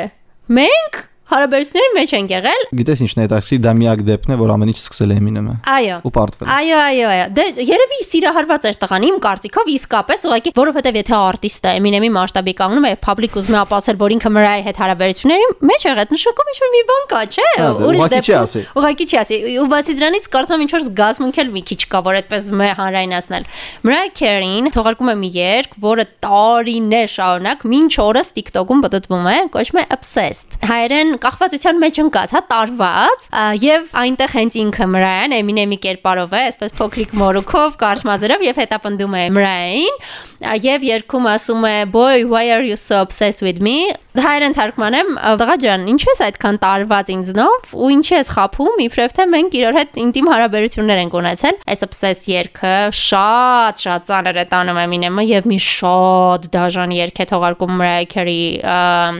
[0.55, 4.71] Մենք հարաբերությունների մեջ են եղել։ Գիտես ինչն է հետաքրքիր, դա միակ դեպքն է, որ ամեն
[4.71, 9.05] ինչ սկսել է Eminem-ը։ Այո։ Ու պարտվել։ Այո, այո, այո։ Դե երևի սիրահարված էր տղան
[9.09, 13.59] իմ կարծիքով իսկապես, ուղղակի, որովհետև եթե արտիստը Eminem-ի մասշտաբի կանգնում է եւ public ուզում է
[13.65, 17.49] ապացել, որ ինքը Mariah հետ հարաբերությունների մեջ եղել, նշանակում ինչ-որ մի բան կա, չէ։
[17.89, 21.81] Ուրիշ դեպքում։ Ուղղակի չի ասի։ Ու բացի դրանից կարծում եմ ինչ-որ զգացմունք էլ մի քիչ
[21.89, 23.47] կա, որ այդպես մե հանրայնացնել։
[23.85, 29.81] Mariah Carey-ին թողարկում է մի երգ, որը տարիներ շարունակ մինչ օրս TikTok-ում պատտվում է, կոչվում
[29.81, 33.27] է Obsessed։ Հայերեն կախվածության մեջ ընկած, հա, տարված,
[33.61, 39.15] եւ այնտեղ հենց ինքը Մրայան Էմինեմի կերպարով է, այսպես փոքրիկ մորուքով, կարճ մազերով եւ հետապնդում
[39.15, 39.99] է Մրայային
[40.41, 43.93] եւ երգում ասում է boy why are you so obsessed with me?
[44.15, 45.09] Հայերեն թարգմանեմ
[45.41, 49.79] դղա ջան ինչ ես այդքան տարված ինձնով ու ինչ ես խափում իբրև թե մենք իրար
[49.79, 55.49] հետ ինտիմ հարաբերություններ ենք ունեցել այս obsessed երգը շատ շատ ծանր է տանում Eminem-ը եւ
[55.51, 58.39] մի շատ դաժան երգ է թողարկում Mariah Carey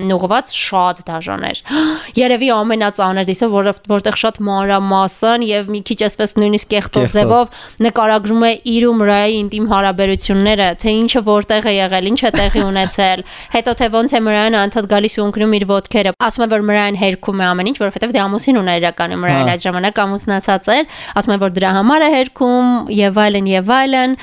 [0.08, 1.62] նուղված շատ դաժան էր
[2.24, 8.52] երևի ամենածանրդիսը, որ որտեղ շատ մանրամասն եւ մի քիչ այսպես նույնիսկ կեղտոտ ձևով նկարագրում է
[8.76, 13.22] իր ու Մրայի ինտիմ հարաբերությունները, թե ինչը որտեղ է եղել, ինչ է տեղի ունեցել,
[13.56, 16.98] հետո թե ոնց է Մրայանը անդադ գալիս ու ընկնում իր ոդքերը։ Ասում է որ Մրայան
[17.00, 20.84] հերքում է ամեն ինչ, որովհետեւ դե ամուսին ուներ իրականում Մրայան այդ ժամանակ ամուսնացած էր,
[21.16, 24.18] ասում է որ դրա համար է հերքում եւ այլն եւ այլն։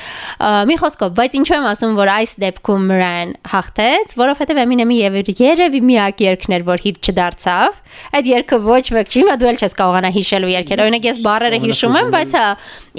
[0.69, 5.81] Մի խոսքով, բայց ինչու եմ ասում, որ այս դեպքում Մրայան հաղթեց, որովհետեւ Eminem-ի եւ երևի
[5.83, 7.81] միակ երգն էր, որ հիթ չդարձավ
[8.13, 11.59] Այդ երգը ոչ մեկ չի, մա դու էլ չես կարողանա հիշելու երգերը։ Օրինակ ես բառերը
[11.63, 12.45] հիշում եմ, բայց հա,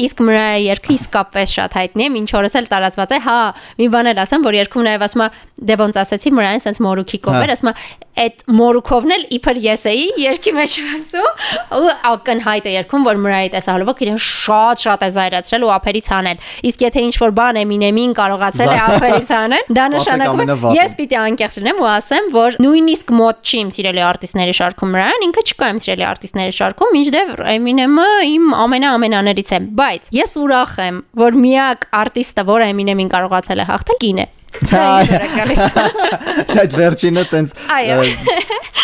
[0.04, 3.38] իսկ մրա երգը իսկապես շատ հայտնի է, ինչ օրս էլ տարածված է։ Հա,
[3.80, 5.28] մի բան էլ ասեմ, որ երգում նաև ասում է,
[5.70, 7.74] դե ոնց ասեցի, մրային sense մորուքի կովեր, հա։ ասում է,
[8.14, 13.50] այդ մորուքովն էլ իբր ես էի երկի մեջ ասում ու ակնհայտ է երգում որ մրայի
[13.54, 18.14] տեսահոլովակ իրեն շատ շատ է զայրացրել ու ափերից հանել իսկ եթե ինչ որ բան Էմինեմին
[18.18, 23.12] կարողացել է ափերից հանել դա նշանակում է ես պիտի անկեղծ լինեմ ու ասեմ որ նույնիսկ
[23.18, 28.08] մոտ չի իմ սիրելի արտիստների շարքում մրան ինքը չկա իմ սիրելի արտիստների շարքում ինչդեռ Էմինեմը
[28.34, 33.68] իմ ամենա ամենաներից է բայց ես ուրախ եմ որ միակ արտիստը որը Էմինեմին կարողացել է
[33.74, 34.26] հաղթել կին է
[36.62, 37.52] Այդ վերջինը տենց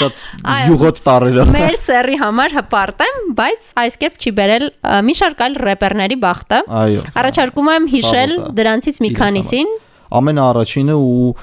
[0.01, 0.25] շատ
[0.67, 4.67] յուղոտ տարերով։ Մեր սերի համար հպարտ եմ, բայց այս կերպ չի բերել
[5.07, 9.75] մի շարք այլ рэպերների բախտը։ Այո։ Առաջարկում եմ հիշել դրանցից մի քանիսին։
[10.21, 11.35] Ամենաառաջինը ու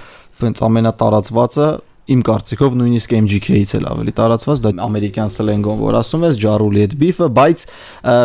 [0.42, 1.70] հենց ամենատարածվածը
[2.08, 6.94] իմ կարծիքով նույնիսկ MGK-ից էլ ավելի տարածված դա ամերիկյան սլենգով որ ասում ես Ջարուլի այդ
[7.02, 7.64] բիֆը, բայց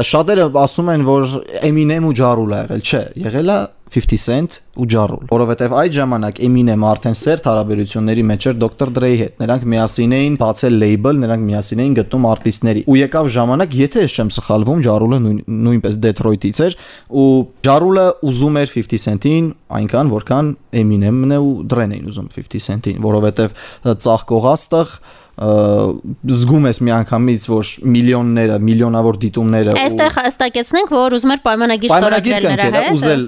[0.07, 1.27] շատերը ասում են որ
[1.67, 3.57] Eminem ու Ջարուլը եղել, չէ, եղել է
[3.93, 8.93] 50 Cent ու Ja Rule, որովհետև այդ ժամանակ Eminem արդեն սերտ հարաբերությունների մեջ էր Dr.
[8.97, 13.77] Dre-ի հետ։ Նրանք միասին էին բացել label, նրանք միասին էին գտնում արտիստների։ Ու եկավ ժամանակ,
[13.83, 15.21] եթե ես չեմ սխալվում, Ja Rule-ը
[15.69, 16.79] նույնպես Detroit-ից էր,
[17.13, 17.29] ու
[17.69, 20.53] Ja Rule-ը ուզում էր 50 Cent-ին այնքան, որքան
[20.83, 23.61] Eminem-ն ու Dre-ն էին ուզում 50 Cent-ին, որովհետև
[24.09, 24.97] ծաղկողաստղ
[25.43, 32.67] զգում ես միանգամից որ միլիոնները, միլիոնավոր դիտումները Այստեղ հստակեցնենք, որ ուզում էր պայմանագիր ստորագրել նրա
[32.77, 33.25] հետ։ Ուզել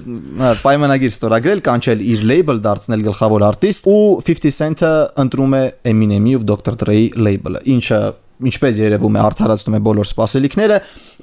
[0.64, 4.92] պայմանագիր ստորագրել, կանչել իր label, դարձնել գլխավոր արտիստ ու 50 Cent-ը
[5.24, 6.78] ընտրում է Eminem-ի ու Dr.
[6.84, 8.00] Dre-ի label-ը, ինչը
[8.42, 10.78] ինչպես երևում է արդարացնում է բոլոր սպասելիքները,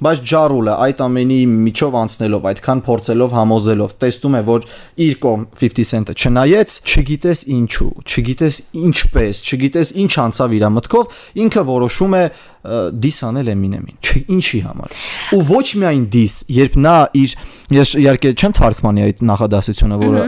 [0.06, 4.66] բայց Ջարուլը այդ ամենի միջով անցնելով, այդքան փորձելով, համոզելով, տեսնում է, որ
[5.06, 11.66] իր կողմ 50 Cent-ը չնայեց, չգիտես ինչու, չգիտես ինչպես, չգիտես ինչ անցավ իր մտքով, ինքը
[11.72, 12.24] որոշում է
[12.62, 14.92] դիս անել Eminem-ին։ Չէ, ինչի համար։
[15.34, 17.32] Ու ոչ միայն դիս, երբ նա իր
[17.74, 20.22] ես իհարկե չեմ թարգմանի այդ նախադասությունը, որը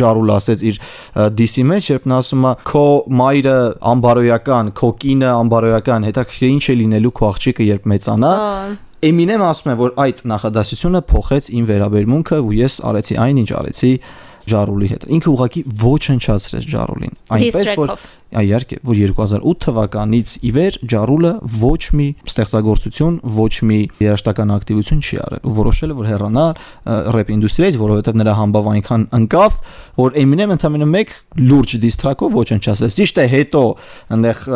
[0.00, 0.80] Ջարուլ ասեց իր
[1.38, 2.84] դիսի մեջ, երբ նա ասում է քո
[3.22, 3.56] մայրը
[3.92, 5.30] ամբարոյական, քո կինը
[6.02, 8.32] ամբարոյական, հետաքրքիր ինչ է լինելու քո աղջիկը երբ մեծանա։
[9.02, 13.92] Eminem ասում է, որ այդ նախադասությունը փոխեց իմ վերաբերմունքը ու ես արեցի այն, ինչ արեցի
[14.42, 17.92] Ջարուլի հետ։ Ինքը ուղղակի ոչնչացրեց Ջարուլին։ Այնպես որ
[18.32, 25.18] իհարկե, որ 2008 թվականից ի վեր Ջարուլը ոչ մի ստեղծագործություն, ոչ մի երաժշտական ակտիվություն չի
[25.22, 26.44] արել որոշել է որ հեռանա
[27.16, 29.58] ռեփ ինդուստրիայից, որովհետև նրա համբավ այնքան ընկավ,
[30.02, 31.14] որ Eminem ընդամենը մեկ
[31.52, 33.62] լուրջ դիստրակով ոչնչացեց։ Ճիշտ է, հետո
[34.16, 34.46] այնտեղ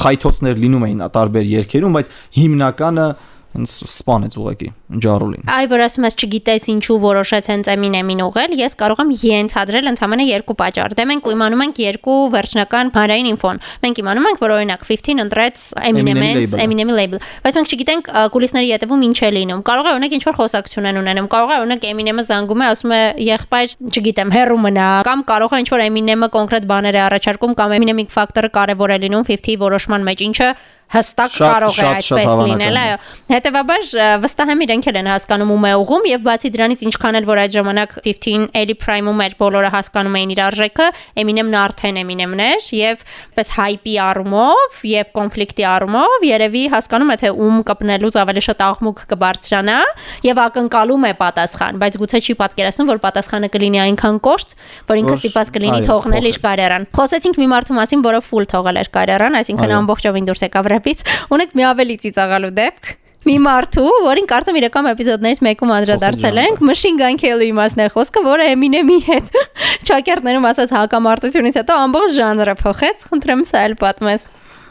[0.00, 3.06] խայթոցներ լինում էին տարբեր երգերում, բայց հիմնականը
[3.50, 4.68] հենց սպանեց ուղակի
[5.02, 9.90] ջարոլին։ Այ որ ասում ես չգիտես ինչու որոշեց հենց Eminem-ին ուղղել, ես կարող եմ ենթադրել
[9.90, 14.54] ընդհանրապես երկու պատճառ։ Դե մենք իմանում ենք երկու վերջնական հանրային ինֆոն։ Մենք իմանում ենք, որ
[14.54, 19.90] օրինակ 15 ընտրեց Eminem-ից Eminem-ի label, բայց մենք չգիտենք կուլիսների յետևում ինչ է լինում։ Կարող
[19.90, 23.02] է օրինակ ինչ որ խոսակցություն են ունենում, կարող է օրինակ Eminem-ը զանգում է, ասում է
[23.30, 27.76] եղբայր, չգիտեմ, հերու մնա, կամ կարող է ինչ որ Eminem-ը կոնկրետ բաներ է առաջարկում, կամ
[27.80, 30.50] Eminem-ի ֆակտորը կարևոր է լինում 50 որոշման մեջ, ինչը
[30.90, 32.94] հստակ կարող է այդպես լինել, այո։
[33.30, 33.84] Հետևաբար
[34.24, 37.40] վստահ եմ իրենք էլ են հասկանում ում է ուղում եւ բացի դրանից ինչքան էլ որ
[37.44, 40.88] այդ ժամանակ 15 էլի prime-ում էր բոլորը հասկանում էին իր արժեքը,
[41.20, 43.04] Eminem-ն արդեն Eminem-ն էր եւ
[43.38, 49.04] պես hype-ի առումով եւ կոնֆլիկտի առումով երևի հասկանում է թե ում կպնելուց ավելի շատ աղմուկ
[49.14, 49.78] կբարձրանա
[50.26, 54.54] եւ ակնկալում է պատասխան, բայց գուցե չի պատկերացնում որ պատասխանը կլինի այնքան կոշտ,
[54.90, 58.90] որ ինքը ստիպված կլինի թողնել իր կարիերան։ Խոսեցինք մի մարդու մասին, որը full թողել էր
[58.96, 62.90] կարիերան, այսինքն ամբողջովին դուրս եկավ վրեպից, ունենք մի ավելի ծիծաղալու դեպք
[63.20, 68.22] մի մարդու, որին կարծեմ իրական էպիզոդներից մեկում անդրադարձել ենք, Machine Gun Kelly-ի մասն է խոսքը,
[68.24, 69.28] որը Eminem-ի հետ
[69.90, 74.24] ճակերտներում ասած հակամարտությունից հետո ամբողջ ժանրը փոխեց, խնդրեմ սա էլ պատմես։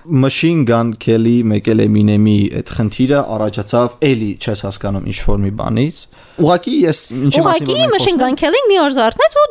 [0.10, 6.02] Machine Gun Kelly մեկել Eminem-ի այդ խնդիրը առաջացավ էլի չես հասկանում ինչ որ մի բանից
[6.40, 9.46] Ուղղակի ես ինչի մասին մենք Machine Gun Kelly-ն մի օր զարթնեց ու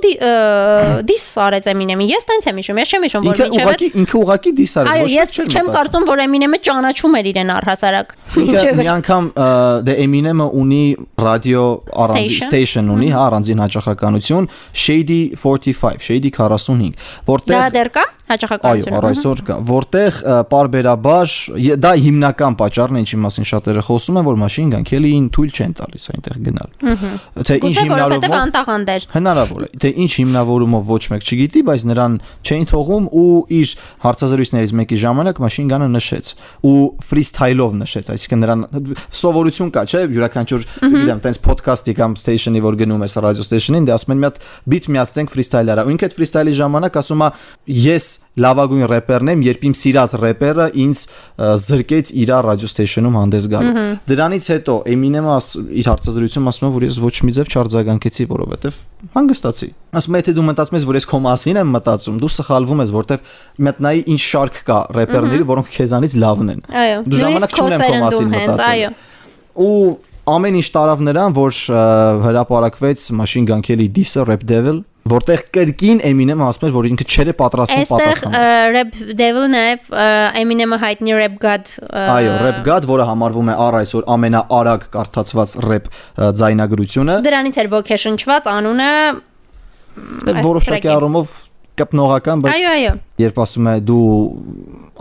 [1.08, 4.52] դիս արեց Eminem-ին ես տենց եմ հիշում ես չեմ հիշում որ ինչեւ Ուղղակի ինքը ուղղակի
[4.58, 9.30] դիս արեց Այո ես չեմ կարծում որ Eminem-ը ճանաչում էր իրեն առհասարակ Ինքը մի անգամ
[9.88, 10.84] դե Eminem-ը ունի
[11.28, 11.66] ռադիո
[12.06, 14.52] առանձին station ունի հա առանձին հաճախականություն
[14.84, 20.18] Shady 45 Shady 45 որտեղ Դա դեռ կա հաճախականություն։ Այո, այսօր կա, որտեղ
[20.52, 21.34] պարբերաբար
[21.80, 25.76] դա հիմնական պատճառն է, ինչի մասին շատերը խոսում են, որ Machine Gun Kelly-ին թույլ չեն
[25.78, 31.24] տալիս այնտեղ գնալ։ Թե ինչ հիմնավորումով անտաղանդ էր։ Հնարավոր է։ Թե ինչ հիմնավորումով ոչ մեկ
[31.28, 33.72] չգիտի, բայց նրան չէին թողում ու իր
[34.04, 36.32] հարցազրույցներից մեկի ժամանակ մաշին գանը նշեց
[36.68, 36.76] ու
[37.08, 38.64] ֆրիսթայլով նշեց, այսինքն նրան
[39.18, 43.94] սովորություն կա, չէ՞, յուրաքանչյուր, գիտեմ, տենց podcast-ի կամ station-ի որ գնում ես radio station-ին, դե
[43.98, 47.30] ասում են մի հատ beat միացնենք ֆրիսթայլարա։ Ու ինքը այդ ֆրիսթայլի ժամանակ ասում է
[47.88, 48.06] ես
[48.38, 51.02] լավագույն рэպերն եմ, երբ իմ սիրած рэպերը ինձ
[51.68, 55.38] զրկեց իր radio station-ում հանդես գալու։ Դրանից հետո Eminem-ը
[55.78, 58.76] իր հարցազրույցում ասում է, որ ես ոչ մի ձև չարձագանքեցի, որովհետև
[59.16, 62.82] հանգստացի։ Ասում է, թե դու մտածում ես, որ ես քո մասին եմ մտածում, դու սխալվում
[62.84, 63.32] ես, որովհետև
[63.68, 66.62] մետնայի ինչ շարք կա рэպերների, որոնք քեզանից լավն են։
[67.08, 68.98] Դու ժամանակ չունեմ քո մասին մտածել։
[69.58, 69.78] Ու
[70.28, 71.58] ամեն ինչ տարավ նրան, որ
[72.26, 77.30] հրապարակվեց Machine Gun Kelly Disse Rap Devil որտեղ կրկին Eminem-ը ասում էր, որ ինքը չէր
[77.38, 79.90] պատրաստվում պատասխանել։ Այստեղ Rap Devil-ը նաև
[80.42, 81.72] Eminem-ը հայտնի Rap God։
[82.04, 85.90] Այո, Rap God, որը համարվում է առ այսօր ամենաարագ կարդացված rap
[86.42, 88.90] ձայնագրությունը։ Դրանից էր ոգեշնչված անունը
[90.48, 91.36] որոշակի առումով
[91.78, 92.92] կպնողական, բայց Այո, այո։
[93.22, 94.06] Երբ ասում է դու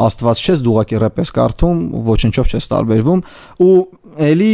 [0.07, 3.23] աստված չես, դու ուղակի ռեպ ես կարդում, ոչնչով չես տարբերվում
[3.65, 3.77] ու
[4.27, 4.51] ելի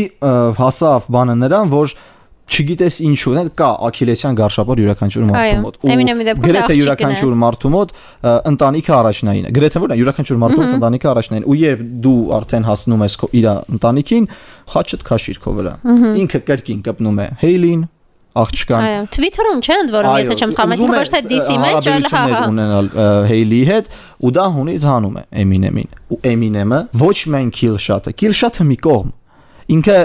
[0.60, 1.96] հասավ բանը նրան, որ
[2.44, 7.94] չգիտես ինչու, կա աքիլեսյան գարշապոր յուրաքանչյուր մարդու մոտ։ Ու գրեթե յուրաքանչյուր մարդու մոտ
[8.52, 13.04] ընտանիքը առաջնային է։ Գրեթե որ յուրաքանչյուր մարդու մոտ ընտանիքը առաջնային։ Ու երբ դու արդեն հասնում
[13.08, 14.30] ես իր ընտանիքին,
[14.74, 15.74] խաչդ քաշիր քո վրա։
[16.24, 17.84] Ինքը կրկին կպնում է Հեյլին,
[18.34, 22.22] աղջկան։ Այո, Twitter-ում չէ ընդ որում, եթե չեմ սխալվում, ոչ թե DC-ի մեջ, այլ հա
[22.34, 22.88] հա։ ունենալ
[23.30, 23.92] Հեյլիի հետ
[24.26, 28.78] ու դա հունից հանում է Eminem-ին։ Ու Eminem-ը ոչ միայն kill shot-ը, kill shot-ը մի
[28.88, 29.14] կողմ։
[29.74, 29.98] Ինքը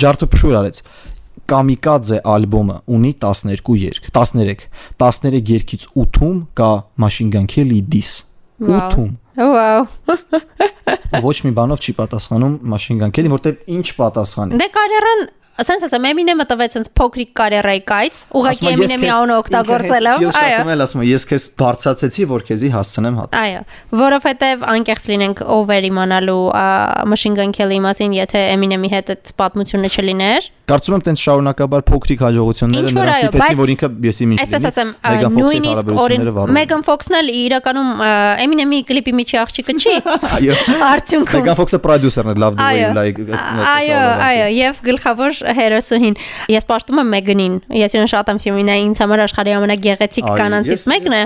[0.00, 0.82] ջարդոփշուր արեց
[1.50, 4.68] Kamikaze ալբոմը ունի 12 երգ, 13,
[5.02, 6.70] 13 երգից 8-ում կա
[7.02, 8.22] Machine Gun Kelly diss։
[8.60, 9.10] 8-ում։
[9.40, 9.84] Վաու։
[11.26, 15.28] Ոչ մի բանով չի պատասխանում Machine Gun Kelly, որտեվ ինչ պատասխանի։ Դե կարիերան
[15.60, 21.02] ասենց ասեմ Eminem-ը տվեց այնց փոքրիկ կարիերայի կայց, ուղղակի Eminem-ի անունը օգտագործելով, այո։ Ես ասում
[21.04, 23.60] ես քեզ բարձրացեցի, որ քեզի հասցնեմ հատ։ Այո,
[24.00, 26.44] որովհետև անկեղծ լինենք ով էր իմանալու
[27.12, 32.20] Machine Gun Kelly-ի մասին, եթե Eminem-ի հետ այդ պատմությունը չլիներ։ Կարծում եմ տենց շարունակաբար փոքրիկ
[32.24, 34.90] հաջողությունները նրան ստիպեցին, որ ինքը եսի ինչ Այսպես ասեմ,
[35.34, 36.22] նույնիսկ օրին
[36.54, 37.90] Megan Fox-ն էլ իրականում
[38.44, 39.94] Eminem-ի կլիպի միջի աղջիկը չի։
[40.30, 40.58] Այո։
[40.90, 43.18] Արդյունքում Megan Fox-ը պրոդյուսերն է, way you like։
[43.70, 46.16] Այո, այո, եւ գլխավոր հերոսուհին։
[46.54, 50.86] Ես պարտում եմ Megan-ին։ Ես իրեն շատ եմ սիրում, նա ինձ համար աշխարհի ամենագեղեցիկ կանանցից
[50.90, 51.22] մեկն է։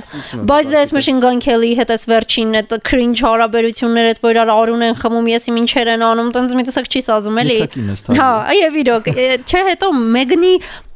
[0.49, 4.85] Բայց այս Machine Gun Kelly-ի հետ այս վերջին այդ cringe հարաբերությունները, այդ որ իրար արուն
[4.89, 7.59] են խմում, ես իմ ինչեր են անում, տենց մի տեսակ չի սազում էլի։
[8.19, 9.11] Հա, եւ իրոք,
[9.43, 10.53] չէ հետո Մեգնի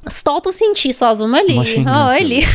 [0.09, 2.41] ստատուսին չի սազում էլի, հա, էլի։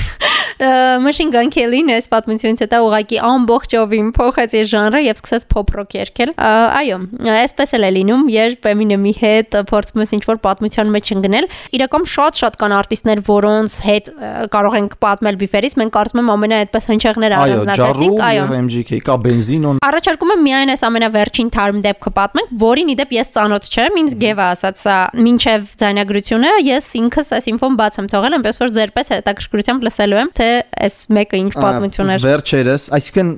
[1.04, 5.96] Machine Gun Kelly-ն այս պատմությունից հետո ուղակի ամբողջովին փոխեց իր ժանրը եւ սկսեց pop rock
[5.98, 7.00] երգել։ Այո,
[7.34, 12.58] այսպես էլ է լինում, երբ Eminem-ի հետ փորձում ես ինչ-որ պատմության մեջ ընկնել։ Իրականում շատ-շատ
[12.63, 14.12] կան արտիստներ, որոնց հետ
[14.54, 19.18] կարող ենք պատմել բիֆերից, մենք կարծում եմ ամենա այդպես հնչեղները առանձնացրեցինք, այո։ Այո, MGK կա
[19.24, 24.16] բենզինոն։ Առաջարկում եմ միայն այս ամենավերջին թարմ դեպքը պատմենք, որին իդեպ ես ծանոթ չեմ, ինձ
[24.24, 29.12] Գևա ասաց սա մինչև ձայնագրությունը ես ինքս այս ինֆոն բաց եմ թողել, այնպես որ ձերպես
[29.14, 30.48] հետաքրքրությամբ լսելու եմ, թե
[30.84, 33.32] այս մեկը ինչ պատմություն էր։ Վերջերս, այսինքն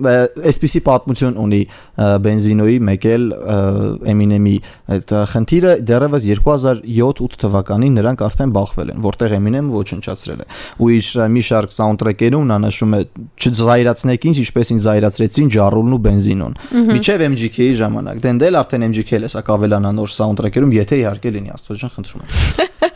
[0.51, 1.61] այսպիսի պատմություն ունի
[2.25, 3.25] բենզինոյի մեկ էլ
[4.15, 4.55] Eminem-ի
[4.95, 10.47] այդ խնդիրը դեռևս 2007-8 թվականին նրանք արդեն բախվել են, որտեղ Eminem-ը ոչնչացրել է։
[10.85, 13.01] Ու իր մի շարք սաունդթրեքերում նա նշում է
[13.45, 16.57] չզայրացնեք ինձ, ինչպես ինձ զայրացրեցին ջարուլն ու բենզինոն։
[16.95, 21.95] Միջև MGK-ի ժամանակ։ Դեն դել արդեն MGK-ը սա կավելանա նոր սաունդթրեքերում, եթե իհարկե լինի, Աստվածաշան
[21.95, 22.91] խնդրում եմ։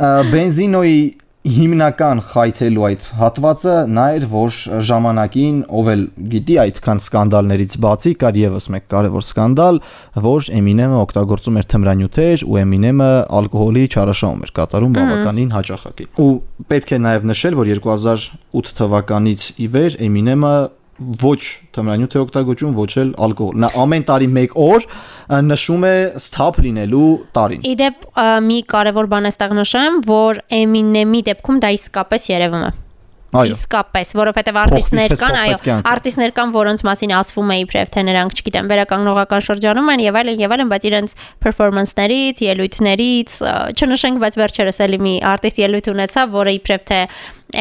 [0.00, 1.00] Բենզինոյի
[1.40, 4.56] հիմնական խայթելու այդ հատվածը նա էր, որ
[4.88, 6.02] ժամանակին ով էլ
[6.34, 9.80] գիտի այդքան սկանդալներից բացի կար եւս մեկ կարևոր սկանդալ,
[10.26, 13.10] որ Eminem-ը օգտագործում էր թմրանյութեր ու Eminem-ը
[13.40, 16.34] ալկոհոլի չարաշահում էր կատարում բավականին հաճախակի։ Ու
[16.72, 20.54] պետք է նաեւ նշել, որ 2008 թվականից ի վեր Eminem-ը
[21.00, 21.40] ոչ
[21.76, 24.86] թմրանյութ է օգտագործում, ոչ էլ ալկոհոլ։ Նա ամեն տարի 1 օր
[25.48, 28.06] նշում է stop լինելու տարին։ Իդեպ
[28.50, 32.72] մի կարևոր բան էստեղ նշեմ, որ Eminem-ի դեպքում դա իսկապես երևում է։
[33.30, 38.70] Իսկապես, որովհետև արտիստներ կան, այո, արտիստներ կան, որոնց մասին ասվում է իբրև թե նրանք, չգիտեմ,
[38.72, 41.14] վերականգնողական շրջանում են եւ այլն եւ այլն, բայց իրենց
[41.46, 43.36] performance-ներից, ելույթներից,
[43.78, 47.00] չնշենք, բայց վերջերս էլի մի արտիստ ելույթ ունեցավ, որը իբրև թե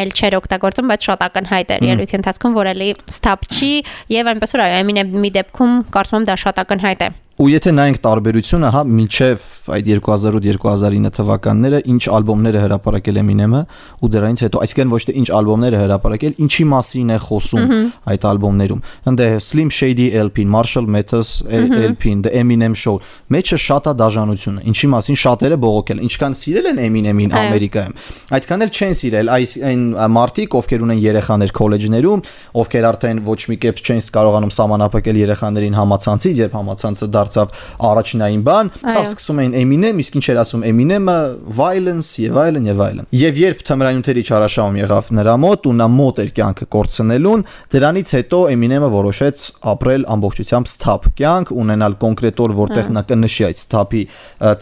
[0.03, 3.73] էլ չեր օգտագործում, բայց շատ ակնհայտ էր ելույթի ընթացքում, որ էլի stop չի
[4.17, 7.99] եւ այնպես որ այո, Eminem-ի դեպքում կարծում եմ դա շատ ակնհայտ է ու եթե նայենք
[8.03, 13.61] տարբերությունը, հա, միջև այդ 2008-2009 թվականները ինչ ալբոմներ է հրապարակել Eminem-ը
[14.03, 17.71] ու դրանից հետո, այսինքն ոչ թե ինչ ալբոմներ է հրապարակել, ինչի մասին է խոսում
[18.11, 22.97] այդ ալբոմներում։ Ընդ է Slim Shady LP-ն, Marshall Mathers LP-ն, The Eminem Show,
[23.31, 27.95] մեջը շատ է դաժանությունը, ինչի մասին շատերը բողոքել, ինչքան սիրել են Eminem-ին Ամերիկայում։
[28.35, 29.78] Այդքան էլ չեն սիրել այս այն
[30.19, 32.25] մարտիկ, ովքեր ունեն երեխաներ քոլեջներում,
[32.59, 37.53] ովքեր արդեն ոչ մի կերպ չեն կարողանում սահմանափակել երեխաներին համացանցից, երբ համացանցը դար դարձավ
[37.89, 41.17] առաջնային բան, սա սկսում էին Eminem, իսկ ինչ էր ասում Eminem-ը,
[41.59, 46.21] violence եւ այլն եւ այլն։ Եվ երբ թմրանյութերի չարաշահում եղավ նրա մոտ ու նա մոտ
[46.23, 52.91] էր կյանքը կորցնելուն, դրանից հետո Eminem-ը որոշեց ապրել ամբողջությամբ stop կյանք, ունենալ կոնկրետ օր, որտեղ
[52.97, 54.03] նա կնշի այդ stop-ի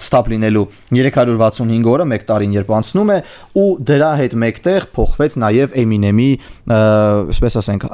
[0.07, 0.65] stop լինելու
[0.97, 3.19] 365 օրը, 1 տարին երբ անցնում է
[3.57, 6.29] ու դրա հետ մեկտեղ փոխվեց նաև Eminem-ի,
[6.67, 7.87] այսպես ասենք,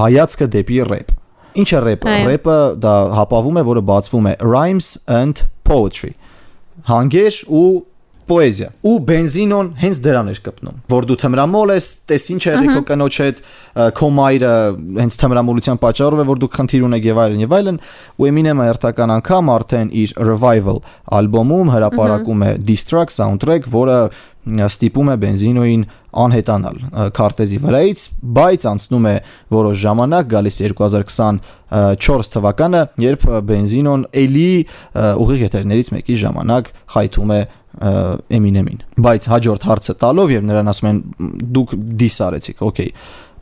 [0.00, 1.12] հայացքը դեպի рэփ։
[1.56, 6.12] Ինչ է рэպը։ Рэպը դա հապավում է, որը բացվում է rhymes and poetry։
[6.90, 7.68] Հանգեր ու
[8.26, 12.82] պոեզիա։ Ու բենզինոն հենց դրան էր կպնում, որ դու թմրամոլ ես, տես ինչ է քո
[12.90, 13.42] կնոջ հետ,
[13.96, 14.52] քո մայրը
[15.00, 17.80] հենց թմրամոլության պատճառով է, որ դու խնդիր ունեք եւ այլն եւ այլն,
[18.16, 20.80] ու Eminem-ը հերթական անգամ արդեն իր Revival
[21.20, 24.00] ալբոմում հրապարակում է Distrack soundtrack, որը
[24.46, 25.80] ստիպում է բենզինոին
[26.22, 26.76] անհետանալ
[27.16, 28.04] քարտեզի վրայից,
[28.36, 29.14] բայց անցնում է
[29.56, 34.50] որոշ ժամանակ, գալիս 2024 թվականը, երբ բենզինոն էլի
[35.26, 37.40] ուղիղ եթերներից մեկի ժամանակ խայթում է
[37.76, 41.00] Eminem-ին։ Բայց հաջորդ հարցը տալով եւ նրան ասում են
[41.56, 42.92] դուք դիս արեցիք, օքեյ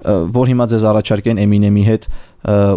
[0.05, 2.07] որ հիմա ձեզ առաջարկեն Eminem-ի հետ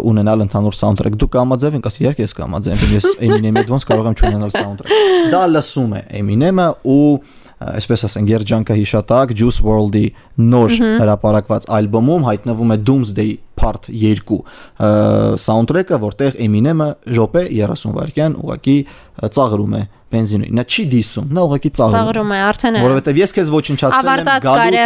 [0.08, 3.84] ունենալ ընդհանուր soundtrack։ Դուք կամաձև եք, ասի իհարկե ես կամաձև եմ, ես Eminem-ի հետ ոնց
[3.90, 4.94] կարող եմ չունենալ soundtrack։
[5.34, 7.10] Դա լսում է Eminem-ը ու
[7.68, 10.06] այսպես ասենք երջանկը հիշատակ Juice WRLD-ի
[10.46, 14.40] նոր հրապարակված ալբոմում հայտնվում է Doomsday Part 2
[15.44, 18.76] soundtrack-ը, որտեղ Eminem-ը րոպե 30 վայրկյան ուղակի
[19.38, 23.50] ծաղրում է բենզինին։ Նա չի դիսում, նա ուղղակի ծաղրում։ Ծաղրում է, արդեն Որովհետև ես քեզ
[23.54, 24.84] ոչնչացրել եմ գալու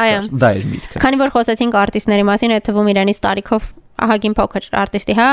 [0.00, 3.66] այո։ Դա էր միտքը։ Քանի որ խոսեցինք արտիստների մասին, այդ թվում իրանից տարիքով
[4.04, 5.28] ահագին փոքր արտիստի, հա,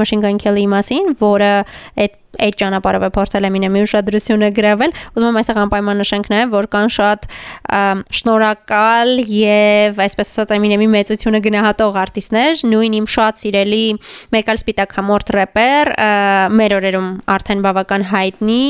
[0.00, 1.50] Machine Gun Kelly-ի մասին, որը
[2.02, 6.52] այդ այդ ճանապարհով է փորձել եմ ինեմ ուշադրությունը գրավել։ Ուզում եմ այսեղ անպայման նշենք նաև,
[6.56, 7.26] որ կան շատ
[8.16, 13.82] շնորհակալ եւ այսպես ասած Eminem-ի մեծությունը գնահատող արտիստներ, նույն իմ շատ սիրելի
[14.36, 15.90] մեկ այլ սպիտակ համորթ рэպեր,
[16.56, 18.66] մեր օրերում արդեն բավական հայտնի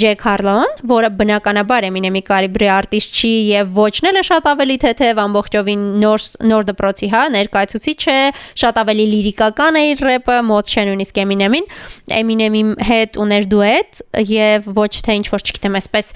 [0.00, 5.84] Jack Harlow, որը բնականաբար Eminem-ի կալիբրի արտիստ չի եւ ոչնել է շատ ավելի թեթև ամբողջովին
[6.02, 8.18] նոր նոր դպրոցի, հա, ներկայացուցիչ է,
[8.64, 11.68] շատ ավելի լիրիկական է իր рэպը, մոտ չէ նույնիսկ Eminem-ին։
[12.20, 16.10] Eminem-ի հետ ուներ դուետ եւ ոչ թե ինչ որ չգիտեմ այսպես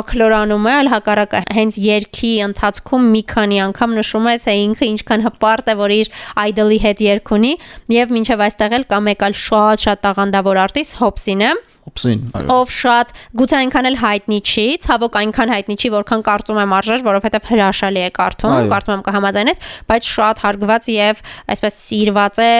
[0.00, 5.26] ակլորանում է, այլ հակառակը հենց երկի ընթացքում մի քանի անգամ նշում է թե ինքը ինչքան
[5.28, 6.12] հպարտ է որ իր
[6.50, 7.52] idol-ի հետ երգ ունի
[7.96, 11.50] եւ մինչեւ այստեղ էլ կա մեկ այլ շատ շատ տաղանդավոր արտիստ Հոպսինը
[11.88, 16.58] Օպսին, այո։ Ով շատ գուցե այնքան էլ հայտնի չի, ցավոք այնքան հայտնի չի, որքան կարծում
[16.60, 22.40] եմ արժեր, որովհետև հրաշալի է կարդում, կարծում եմ կհամաձայնես, բայց շատ հարգված եւ այսպես սիրված
[22.40, 22.50] է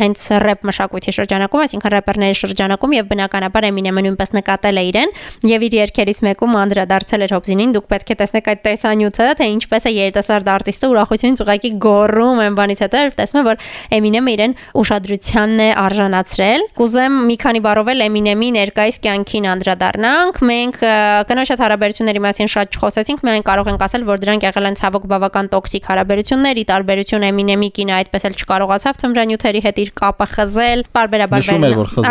[0.00, 5.14] հենց рэփ մշակույթի շրջանակում, այսինքն рэպերների շրջանակում եւ բնականաբար Eminem-ը նույնպես նկատել է իրեն
[5.54, 9.84] եւ իր երգերից մեկում անդրադարձել էր Օպսինին, դուք պետք է տեսնեք այդ տեսանյութը, թե ինչպես
[9.84, 13.64] է երիտասարդ արտիստը ուրախությունից ուղակի գոռում այն բանից հետո, երբ տեսնում է, որ
[13.94, 20.78] Eminem-ը իրեն ուշադրությանն է արժանացրել։ Կուզեմ մի քանի բառով էլ Eminem-ին ներկայիս կյանքին անդրադառնանք։ Մենք
[21.28, 25.04] կնոջ հետ հարաբերությունների մասին շատ չխոսեցինք, միայն կարող ենք ասել, որ դրանք եղել են ցավոք
[25.12, 30.84] բավական տոքսիկ հարաբերություններ, ի տարբերություն Eminem-ի կինը այդպես էլ չկարողացավ թմրանյութերի հետ իր կապը խզել,
[30.94, 31.58] բարբերաբար է,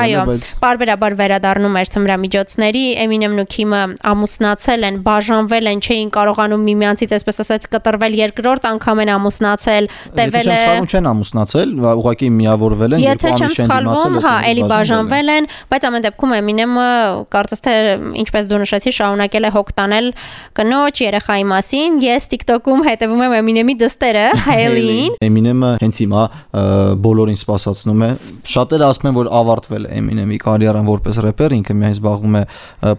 [0.03, 0.23] Այո,
[0.63, 3.81] բարբերաբար վերադառնում էր թմրամիջոցների, Eminem-ն ու Kim-ը
[4.13, 10.17] ամուսնացել են, բաժանվել են, չէին կարողանում միմյանցից, այսպես ասած, կտրվել երկրորդ անգամ են ամուսնացել, Եթե
[10.19, 14.23] տևել չեմ է սխալվում չեն ամուսնացել, ուղղակի միավորվել են, Եթե չեմ ամիս չեն սխալվում, դիմացել,
[14.23, 16.87] հա, էլի բաժանվել են, բայց ամեն դեպքում Էմինեմը
[17.33, 17.73] կարծես թե
[18.23, 20.09] ինչպես դու նշեցի, շարունակել է հոգ տանել
[20.59, 26.23] կնոջ երեխայի մասին։ Ես TikTok-ում հետևում եմ Էմինեմի դստերը, Hailey-ին։ Էմինեմը հենց հիմա
[27.03, 28.09] բոլորին սпасացնում է։
[28.53, 32.43] Շատերը ասում են, որ ավարտվել է Էմինեմի կարիերան որպես рэպեր, ինքը միայն զբաղվում է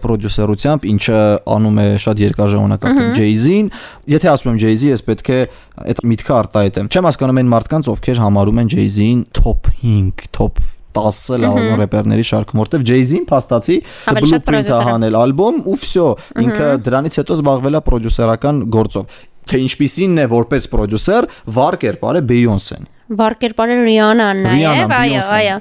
[0.05, 1.19] պրոդյուսերությամբ, ինչը
[1.55, 3.69] անում է շատ երկար ժամանակ արդեն Jay-Z-ին։
[4.15, 5.41] Եթե ասում եմ Jay-Z, ես պետք է
[5.85, 10.63] այդ միտքը արտահայտեմ։ Չեմ հասկանում այն մարդկանց, ովքեր համարում են Jay-Z-ին top 5, top
[10.95, 13.77] 10-ը լավագույն рэպերների շարքում, որտեվ Jay-Z-ին փաստացի
[14.15, 16.09] բլուպրինթը հանել ալբոմ ու վсё,
[16.45, 22.87] ինքը դրանից հետո զբաղվել է պրոդյուսերական գործով թե ինչպիսինն է որպես պրոդյուսեր վառ կերպարը Beyoncé-ն
[23.05, 25.55] վարկերպարը Ռիանան նաև, այո, այո։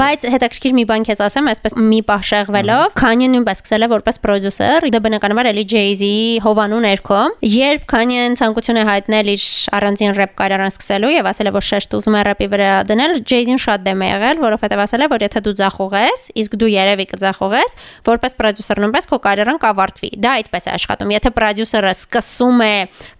[0.00, 4.18] Բայց հետաքրքիր մի բան քեզ ասեմ, այսպես մի պահ շեղվելով, Քանյեն նույնպես սկսել է որպես
[4.24, 7.20] պրոդյուսեր, դա բնականաբար էլի Jay-Z-ի հովանու ներքո։
[7.54, 9.46] Երբ Քանյեն ցանկություն է հայտնել իր
[9.78, 13.62] առանձին рэփ կարիերան սկսելու եւ ասել է, որ շեշտ ուզում է рэպի վրա դնել, Jay-Z-ին
[13.62, 17.76] շատ դեմ է եղել, որովհետեւ ասել է, որ եթե դու ձախողես, իսկ դու երևի կձախողես,
[18.08, 22.74] որպես պրոդյուսեր նույնպես քո կարիերան կավարտվի։ Դա այդպես է աշխատում։ Եթե պրոդյուսերը սկսում է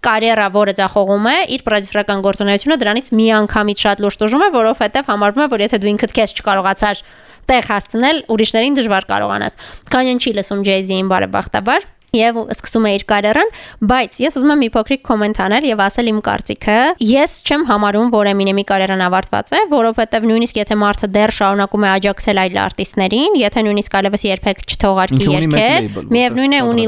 [0.09, 4.49] կարիերա, որը ձախողում է, իր պրոդյուսերական գործունեությունը դրանից մի անգամ միանգամից շատ լուրջ տուժում է,
[4.55, 7.01] որովհետև համարվում է, որ եթե դու ինքդ քեզ չկարողացար
[7.49, 9.57] տեղ հասցնել, ուրիշներին դժվար կարողանաս։
[9.93, 13.51] Կանյան չի լսում Jay-Z-ին բարեբախտաբար եւ սկսում է իր կարիերան,
[13.89, 16.77] բայց ես ուզում եմ մի փոքրիկ կոմենտ անել եւ ասել իմ կարծիքը։
[17.09, 21.89] Ես չեմ համարում, որ Eminem-ի կարիերան ավարտված է, որովհետեւ նույնիսկ եթե մարդը դեռ շարունակում է
[21.89, 26.87] աջակցել այլ արտիստներին, եթե նույնիսկ ալևս երբեք չթողարկի երգեր, միևնույն է ունի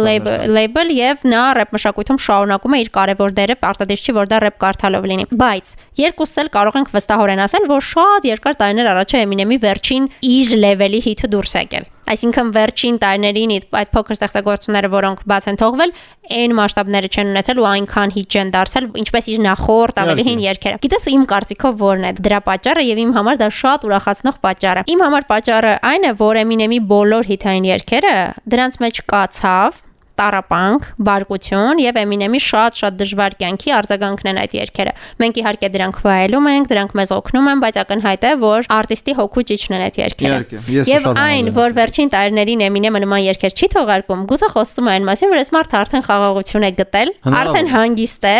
[0.57, 4.59] label եւ նա рэփ մշակույթում շարունակում է իր կարևոր դերը, պարտադիր չի, որ դա рэփ
[4.61, 9.57] կարդալով լինի։ Բայց երկուսս էլ կարող ենք վստահորեն ասել, որ շատ երկար տարիներ առաջ Eminem-ի
[9.65, 15.59] վերջին իր լեվելի հիթը դուրս եկել։ Այսինքն վերջին տարիներին այդ փոքր ստեղծագործությունները, որոնք բաց են
[15.61, 15.93] թողվել,
[16.41, 20.81] այն մասշտաբները չեն ունեցել ու այնքան հիթ չեն դարձել, ինչպես իր նախորդ ավելի հին երգերը։
[20.85, 24.85] Գիտես իմ կարծիքով որն է դրա պատճառը եւ իմ համար դա շատ ուրախացնող պատճառ է։
[24.91, 28.17] Իմ համար պատճառը այն է, որ Eminem-ի բոլոր հիթային երգերը
[28.51, 29.81] դրանց մեջ կա ցավ,
[30.21, 36.49] տարապանք, բարկություն եւ Eminem-ի շատ-շատ դժվար կյանքի արձագանքն են այդ երգերը։ Մենք իհարկե դրանք վայելում
[36.51, 40.61] ենք, դրանք մեզ օգնում են, բայց ակնհայտ է, որ արտիստի հոգու ճիճն են այդ երգերը։
[40.91, 45.31] Եվ այն, որ վերջին տարիներին Eminem-ը նման երգեր չի թողարկում, գուցե խոսում է այն մասին,
[45.31, 48.37] որ այս մարդը արդեն խաղաղություն է գտել, արդեն հանգիստ է,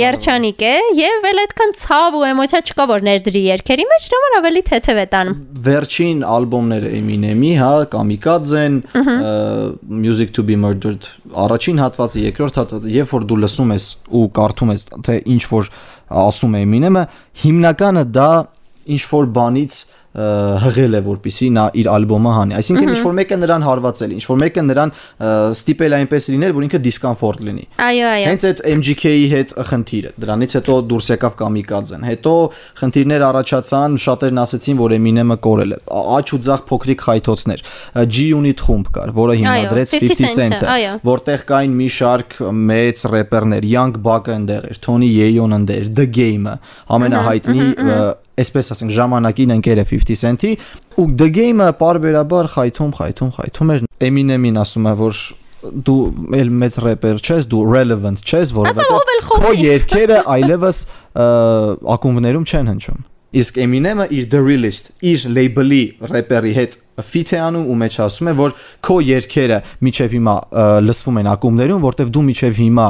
[0.00, 4.62] երջանիկ է եւ էլ այդքան ցավ ու էմոցիա չկա, որ ներդրի երգերի մեջ, համար ավելի
[4.70, 8.80] թեթև է տանում։ Վերջին ալբոմները Eminem-ի, հա, Kamikaze-ն,
[10.04, 14.72] Music to be Murdered, առաջին հատվածը, երկրորդ հատվածը, երբ որ դու լսում ես ու կարդում
[14.74, 15.70] ես, թե ինչ որ
[16.24, 17.04] ասում է Eminem-ը,
[17.44, 18.30] հիմնականը դա
[18.94, 19.78] ինչ որ բանից
[20.14, 24.40] հղել է որպիսի նա իր ալբոմը հանի այսինքն ինչ որ մեկը նրան հարվածել ինչ որ
[24.44, 24.94] մեկը նրան
[25.54, 30.54] ստիպել այնպես լինել որ ինքը դիսկոմֆորտ լինի Այո, այո։ Հենց այդ MGK-ի հետ խնդիրը։ Դրանից
[30.58, 32.34] հետո դուրս եկավ Kamikaze-ն։ Հետո
[32.80, 35.78] խնդիրներ առաջացան, շատերն ասացին, որ Eminem-ը կորել է։
[36.14, 37.64] Աչ ու ձախ փոքրիկ խայթոցներ։
[38.14, 42.36] G-Unit խումբ կար, որը հիմնադրեց 50 50 Cent-ը, որտեղ կային մի շարք
[42.72, 46.58] մեծ рэպերներ, Young Buck-ը ընդեղ էր, Tony Yeon ընդեղ, The Game-ը,
[46.94, 47.72] ամենահայտնի
[48.34, 50.52] այսպես ասենք ժամանակին ընկեր է 50 Cent-ի
[51.00, 55.24] ու the game-ը parberabar խայթում, խայթում, խայթում էր։ Eminem-ին ասում է, որ
[55.64, 55.98] դու
[56.36, 60.80] էլ մեծ рэպեր չես, դու relevant չես, որովհետեւ քո երգերը այլևս
[61.96, 63.02] ակումբներում չեն հնչում։
[63.34, 68.28] Իսկ Eminem-ը իր The Realist, իր label-ի рэպերի հետ ֆիթ է անում ու մեջ ասում
[68.30, 68.52] է, որ
[68.86, 70.34] քո երգերը միչև հիմա
[70.86, 72.88] լսվում են ակումբներում, որտեվ դու միչև հիմա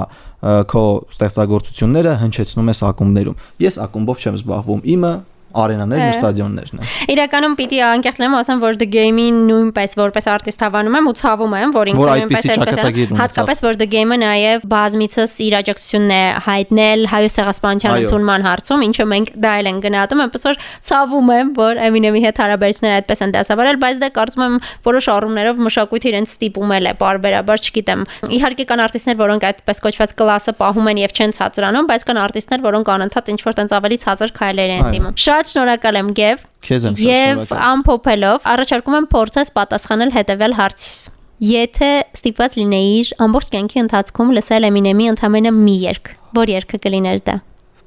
[0.74, 0.84] քո
[1.14, 5.12] ստեղծագործությունները հնչեցնում ես ակումբներում։ Ես ակումբով չեմ զբաղվում, իմը
[5.54, 10.64] արենաներն ու ստադիոններն են։ Իրականում պիտի անկեղծ լինեմ, ասեմ, որ The Game-ին նույնպես որպես արտիստ
[10.64, 12.80] հավանում եմ ու ցավում եմ, որ ինքը նույնպես այդպես
[13.20, 19.06] հատկապես որ The Game-ը նաև բազմիցս իր աջակցությունն է հայտնել հայոց ցեղասպանության ընդունման հարցում, ինչը
[19.14, 23.34] մենք դա էլ են գնահատում, այնպես որ ցավում եմ, որ Eminem-ի հետ հարաբերությունները այդպես են
[23.34, 28.82] դասավարել, բայց դա կարծում եմ որոշ առումներով մշակույթը իրենց ստիպումել է, բարբերաբար չգիտեմ։ Իհարկե կան
[28.84, 33.30] արտիստներ, որոնք այդպես կոչված կլասը պահում են եւ չեն ցածրանում, բայց կան արտիստներ, որոնք անընդհատ
[33.34, 37.44] ինչ-որ տենց ավելի ցածր քայլեր են դիմում։ Շատ շնորհակալ եմ, Գև։ Քեզ եմ շատ շնորհակալ։
[37.44, 40.98] Եվ ամփոփելով, առաջարկում եմ փորձես պատասխանել հետևյալ հարցից։
[41.44, 47.36] Եթե ստիպված լինեիր ամբողջ կյանքի ընթացքում լսել Eminem-ի ընդամենը մի երգ, որ երգը կլիներ դա։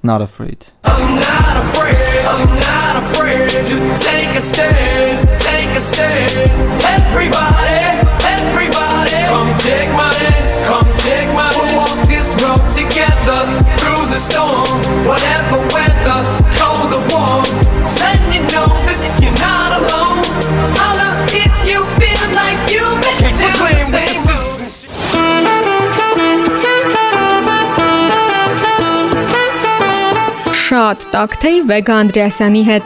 [0.03, 0.67] Not afraid.
[0.83, 1.97] I'm not afraid.
[2.31, 5.27] I'm not afraid to take a stand.
[5.41, 6.37] Take a stand.
[6.85, 7.81] Everybody,
[8.35, 10.65] everybody, come take my hand.
[10.69, 11.66] Come take my hand.
[12.39, 13.41] grow together
[13.79, 14.67] through the storm.
[15.09, 16.19] Whatever weather,
[16.59, 17.45] cold or warm,
[17.99, 20.23] Then you know that you're not alone.
[20.79, 21.09] Holla
[21.43, 24.45] if you feel like you've been down the same road.
[30.67, 32.85] Շատ տակթեի Վեգա Անդրեասյանի հետ